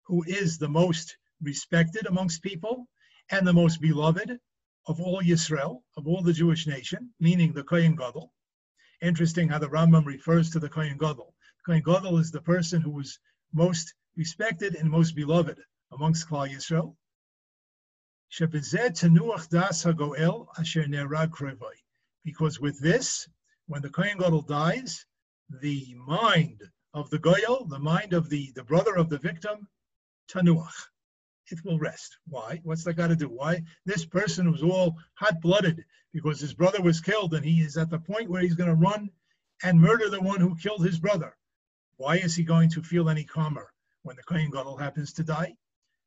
who 0.04 0.24
is 0.24 0.58
the 0.58 0.68
most 0.68 1.16
respected 1.40 2.06
amongst 2.06 2.42
people 2.42 2.88
and 3.30 3.46
the 3.46 3.52
most 3.52 3.80
beloved 3.80 4.38
of 4.86 5.00
all 5.00 5.22
Yisrael, 5.22 5.82
of 5.96 6.06
all 6.06 6.22
the 6.22 6.32
Jewish 6.32 6.66
nation, 6.66 7.12
meaning 7.20 7.52
the 7.52 7.64
Kohen 7.64 7.94
Gadol. 7.96 8.32
Interesting 9.00 9.48
how 9.48 9.58
the 9.58 9.68
Rambam 9.68 10.04
refers 10.04 10.50
to 10.50 10.58
the 10.58 10.68
Kohen 10.68 10.98
Gadol. 10.98 11.34
Kohen 11.64 11.82
Gadol 11.82 12.18
is 12.18 12.30
the 12.30 12.42
person 12.42 12.80
who 12.80 12.90
was 12.90 13.18
most 13.52 13.94
respected 14.16 14.74
and 14.74 14.90
most 14.90 15.14
beloved 15.14 15.58
amongst 15.92 16.28
Klal 16.28 16.48
Yisrael. 16.48 16.96
because 22.24 22.60
with 22.60 22.80
this, 22.80 23.28
when 23.66 23.82
the 23.82 23.90
Kohen 23.90 24.18
Gadol 24.18 24.42
dies, 24.42 25.06
the 25.60 25.94
mind 25.94 26.62
of 26.94 27.10
the 27.10 27.18
Goyal, 27.18 27.68
the 27.68 27.78
mind 27.78 28.12
of 28.12 28.28
the, 28.28 28.52
the 28.54 28.64
brother 28.64 28.96
of 28.96 29.08
the 29.08 29.18
victim, 29.18 29.68
tanuach, 30.28 30.88
it 31.52 31.64
will 31.64 31.78
rest. 31.78 32.18
Why? 32.26 32.60
What's 32.64 32.84
that 32.84 32.94
got 32.94 33.08
to 33.08 33.16
do? 33.16 33.28
Why? 33.28 33.62
This 33.84 34.04
person 34.04 34.50
was 34.50 34.62
all 34.62 34.96
hot-blooded 35.14 35.84
because 36.12 36.40
his 36.40 36.54
brother 36.54 36.82
was 36.82 37.00
killed 37.00 37.34
and 37.34 37.44
he 37.44 37.60
is 37.60 37.76
at 37.76 37.90
the 37.90 37.98
point 37.98 38.30
where 38.30 38.42
he's 38.42 38.54
going 38.54 38.70
to 38.70 38.74
run 38.74 39.10
and 39.62 39.80
murder 39.80 40.08
the 40.08 40.20
one 40.20 40.40
who 40.40 40.56
killed 40.56 40.84
his 40.84 40.98
brother. 40.98 41.36
Why 41.96 42.16
is 42.16 42.34
he 42.34 42.42
going 42.42 42.70
to 42.70 42.82
feel 42.82 43.08
any 43.08 43.24
calmer 43.24 43.68
when 44.02 44.16
the 44.16 44.22
Kohen 44.22 44.50
Gadol 44.50 44.76
happens 44.76 45.12
to 45.14 45.24
die? 45.24 45.54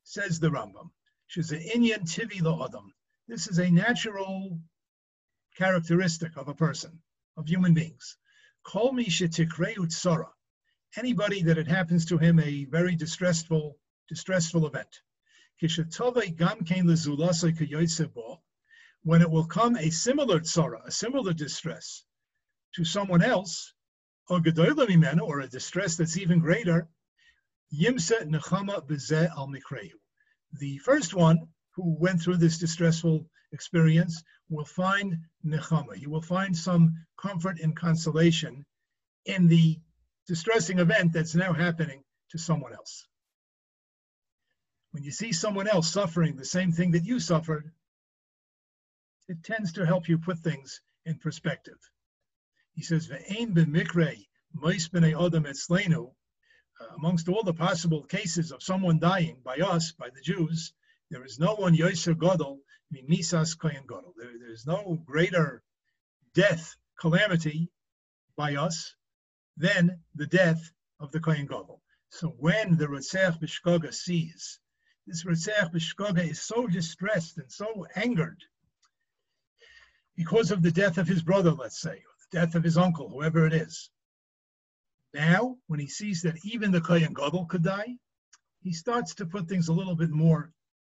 Says 0.04 0.38
the 0.38 0.50
Rambam. 0.50 0.90
She's 1.26 1.52
an 1.52 1.60
inyan 1.60 2.02
tivi 2.02 2.40
adam. 2.40 2.92
This 3.28 3.48
is 3.48 3.58
a 3.58 3.70
natural 3.70 4.60
characteristic 5.56 6.36
of 6.36 6.48
a 6.48 6.54
person, 6.54 7.00
of 7.36 7.48
human 7.48 7.74
beings. 7.74 8.16
Call 8.62 8.92
me 8.92 9.06
tsara. 9.06 10.28
Anybody 10.96 11.42
that 11.42 11.58
it 11.58 11.66
happens 11.66 12.04
to 12.06 12.18
him 12.18 12.38
a 12.38 12.64
very 12.66 12.94
distressful, 12.94 13.76
distressful 14.08 14.66
event. 14.66 15.00
When 15.58 15.70
it 19.22 19.30
will 19.30 19.46
come 19.46 19.76
a 19.76 19.90
similar 19.90 20.40
tzara, 20.40 20.84
a 20.84 20.90
similar 20.90 21.32
distress 21.32 22.04
to 22.74 22.84
someone 22.84 23.22
else, 23.22 23.72
or 24.28 24.38
or 24.38 25.40
a 25.40 25.48
distress 25.48 25.96
that's 25.96 26.18
even 26.18 26.40
greater, 26.40 26.88
yimsa 27.72 28.26
nechama 28.26 29.30
al 29.30 29.48
The 30.52 30.78
first 30.78 31.14
one 31.14 31.48
who 31.74 31.96
went 31.98 32.20
through 32.20 32.36
this 32.36 32.58
distressful 32.58 33.26
experience 33.52 34.22
will 34.50 34.66
find 34.66 35.16
nechama. 35.42 35.98
You 35.98 36.10
will 36.10 36.20
find 36.20 36.54
some 36.54 37.06
comfort 37.16 37.60
and 37.60 37.74
consolation 37.74 38.66
in 39.24 39.46
the 39.46 39.80
distressing 40.26 40.80
event 40.80 41.14
that's 41.14 41.34
now 41.34 41.54
happening 41.54 42.04
to 42.30 42.36
someone 42.36 42.74
else. 42.74 43.06
When 44.96 45.04
you 45.04 45.12
see 45.12 45.32
someone 45.32 45.68
else 45.68 45.92
suffering 45.92 46.36
the 46.36 46.46
same 46.46 46.72
thing 46.72 46.92
that 46.92 47.04
you 47.04 47.20
suffered, 47.20 47.70
it 49.28 49.44
tends 49.44 49.74
to 49.74 49.84
help 49.84 50.08
you 50.08 50.16
put 50.16 50.38
things 50.38 50.80
in 51.04 51.18
perspective. 51.18 51.76
He 52.72 52.82
says, 52.82 53.06
"Ve'ein 53.06 53.52
mois 54.54 54.88
b'nei 54.88 55.12
adam 55.14 55.44
etzleinu." 55.44 56.14
Uh, 56.80 56.86
amongst 56.94 57.28
all 57.28 57.42
the 57.42 57.52
possible 57.52 58.04
cases 58.04 58.50
of 58.50 58.62
someone 58.62 58.98
dying 58.98 59.42
by 59.42 59.58
us, 59.58 59.92
by 59.92 60.08
the 60.08 60.22
Jews, 60.22 60.72
there 61.10 61.26
is 61.26 61.38
no 61.38 61.54
one 61.56 61.74
Gadol 61.74 62.62
Misas 62.90 63.54
Kohen 63.54 63.86
Gadol. 63.86 64.14
There's 64.16 64.64
no 64.64 64.94
greater 65.04 65.62
death 66.32 66.74
calamity 66.98 67.70
by 68.34 68.56
us 68.56 68.94
than 69.58 70.02
the 70.14 70.26
death 70.26 70.72
of 71.00 71.12
the 71.12 71.20
Kohen 71.20 71.44
Gadol. 71.44 71.82
So 72.08 72.28
when 72.28 72.78
the 72.78 72.86
Ritzach 72.86 73.38
Bishkoga 73.38 73.92
sees 73.92 74.58
this 75.06 75.24
Ritzach 75.24 75.72
Bishkoga 75.72 76.28
is 76.28 76.42
so 76.42 76.66
distressed 76.66 77.38
and 77.38 77.50
so 77.50 77.86
angered 77.94 78.42
because 80.16 80.50
of 80.50 80.62
the 80.62 80.72
death 80.72 80.98
of 80.98 81.06
his 81.06 81.22
brother, 81.22 81.52
let's 81.52 81.80
say, 81.80 81.90
or 81.90 82.14
the 82.30 82.38
death 82.38 82.54
of 82.54 82.64
his 82.64 82.76
uncle, 82.76 83.08
whoever 83.08 83.46
it 83.46 83.52
is. 83.52 83.90
Now, 85.14 85.56
when 85.68 85.78
he 85.78 85.86
sees 85.86 86.22
that 86.22 86.44
even 86.44 86.72
the 86.72 86.80
Kohen 86.80 87.14
Gadol 87.14 87.46
could 87.46 87.62
die, 87.62 87.96
he 88.62 88.72
starts 88.72 89.14
to 89.14 89.26
put 89.26 89.48
things 89.48 89.68
a 89.68 89.72
little 89.72 89.94
bit 89.94 90.10
more 90.10 90.52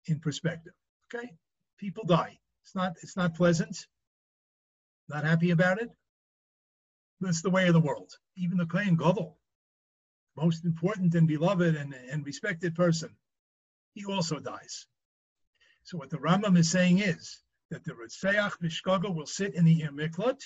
in 0.07 0.19
perspective. 0.19 0.73
Okay, 1.13 1.31
people 1.77 2.03
die. 2.05 2.37
It's 2.63 2.75
not 2.75 2.93
it's 3.01 3.15
not 3.15 3.35
pleasant. 3.35 3.87
Not 5.07 5.23
happy 5.23 5.51
about 5.51 5.81
it. 5.81 5.89
That's 7.21 7.41
the 7.41 7.49
way 7.49 7.67
of 7.67 7.73
the 7.73 7.79
world. 7.79 8.11
Even 8.35 8.57
the 8.57 8.65
Kohen 8.65 8.95
Gadol, 8.95 9.37
most 10.35 10.65
important 10.65 11.15
and 11.15 11.27
beloved 11.27 11.75
and, 11.75 11.93
and 11.93 12.25
respected 12.25 12.75
person, 12.75 13.15
he 13.93 14.05
also 14.05 14.39
dies. 14.39 14.85
So 15.83 15.97
what 15.97 16.09
the 16.09 16.17
Rambam 16.17 16.57
is 16.57 16.69
saying 16.69 16.99
is 16.99 17.41
that 17.69 17.83
the 17.83 17.93
Ritzeach 17.93 18.59
Mishkaga 18.61 19.13
will 19.13 19.25
sit 19.25 19.55
in 19.55 19.65
the 19.65 19.83
Miklat 19.93 20.41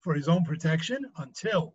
for 0.00 0.14
his 0.14 0.28
own 0.28 0.44
protection 0.44 1.04
until 1.18 1.74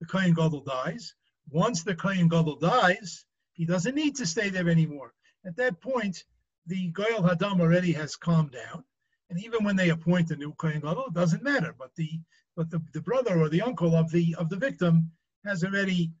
the 0.00 0.06
Kohen 0.06 0.34
Gadol 0.34 0.62
dies. 0.62 1.14
Once 1.50 1.82
the 1.82 1.94
Kohen 1.94 2.28
Gadol 2.28 2.56
dies, 2.56 3.24
he 3.52 3.66
doesn't 3.66 3.94
need 3.94 4.16
to 4.16 4.26
stay 4.26 4.48
there 4.48 4.68
anymore. 4.68 5.12
At 5.44 5.56
that 5.56 5.80
point, 5.80 6.24
the 6.66 6.92
Goyal 6.92 7.28
Hadam 7.28 7.60
already 7.60 7.92
has 7.92 8.16
calmed 8.16 8.52
down, 8.52 8.84
and 9.30 9.42
even 9.42 9.64
when 9.64 9.76
they 9.76 9.90
appoint 9.90 10.30
a 10.30 10.36
new 10.36 10.52
Kohen 10.54 10.80
Gadol, 10.80 11.06
it 11.06 11.14
doesn't 11.14 11.42
matter. 11.42 11.74
But 11.76 11.94
the 11.96 12.20
but 12.54 12.70
the, 12.70 12.80
the 12.92 13.00
brother 13.00 13.40
or 13.40 13.48
the 13.48 13.62
uncle 13.62 13.96
of 13.96 14.10
the 14.10 14.36
of 14.38 14.48
the 14.48 14.56
victim 14.56 15.10
has 15.44 15.64
already 15.64 16.12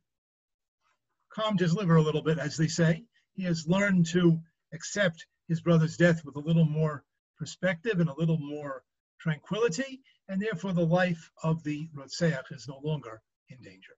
calmed 1.32 1.60
his 1.60 1.74
liver 1.74 1.96
a 1.96 2.02
little 2.02 2.22
bit, 2.22 2.38
as 2.38 2.56
they 2.56 2.68
say. 2.68 3.04
He 3.34 3.44
has 3.44 3.66
learned 3.66 4.06
to 4.08 4.42
accept 4.74 5.26
his 5.48 5.62
brother's 5.62 5.96
death 5.96 6.24
with 6.24 6.36
a 6.36 6.40
little 6.40 6.66
more 6.66 7.04
perspective 7.38 7.98
and 7.98 8.10
a 8.10 8.14
little 8.14 8.38
more 8.38 8.84
tranquility, 9.18 10.02
and 10.28 10.40
therefore 10.40 10.74
the 10.74 10.86
life 10.86 11.30
of 11.42 11.62
the 11.62 11.88
Rotseach 11.94 12.52
is 12.52 12.68
no 12.68 12.78
longer 12.78 13.22
in 13.48 13.62
danger. 13.62 13.96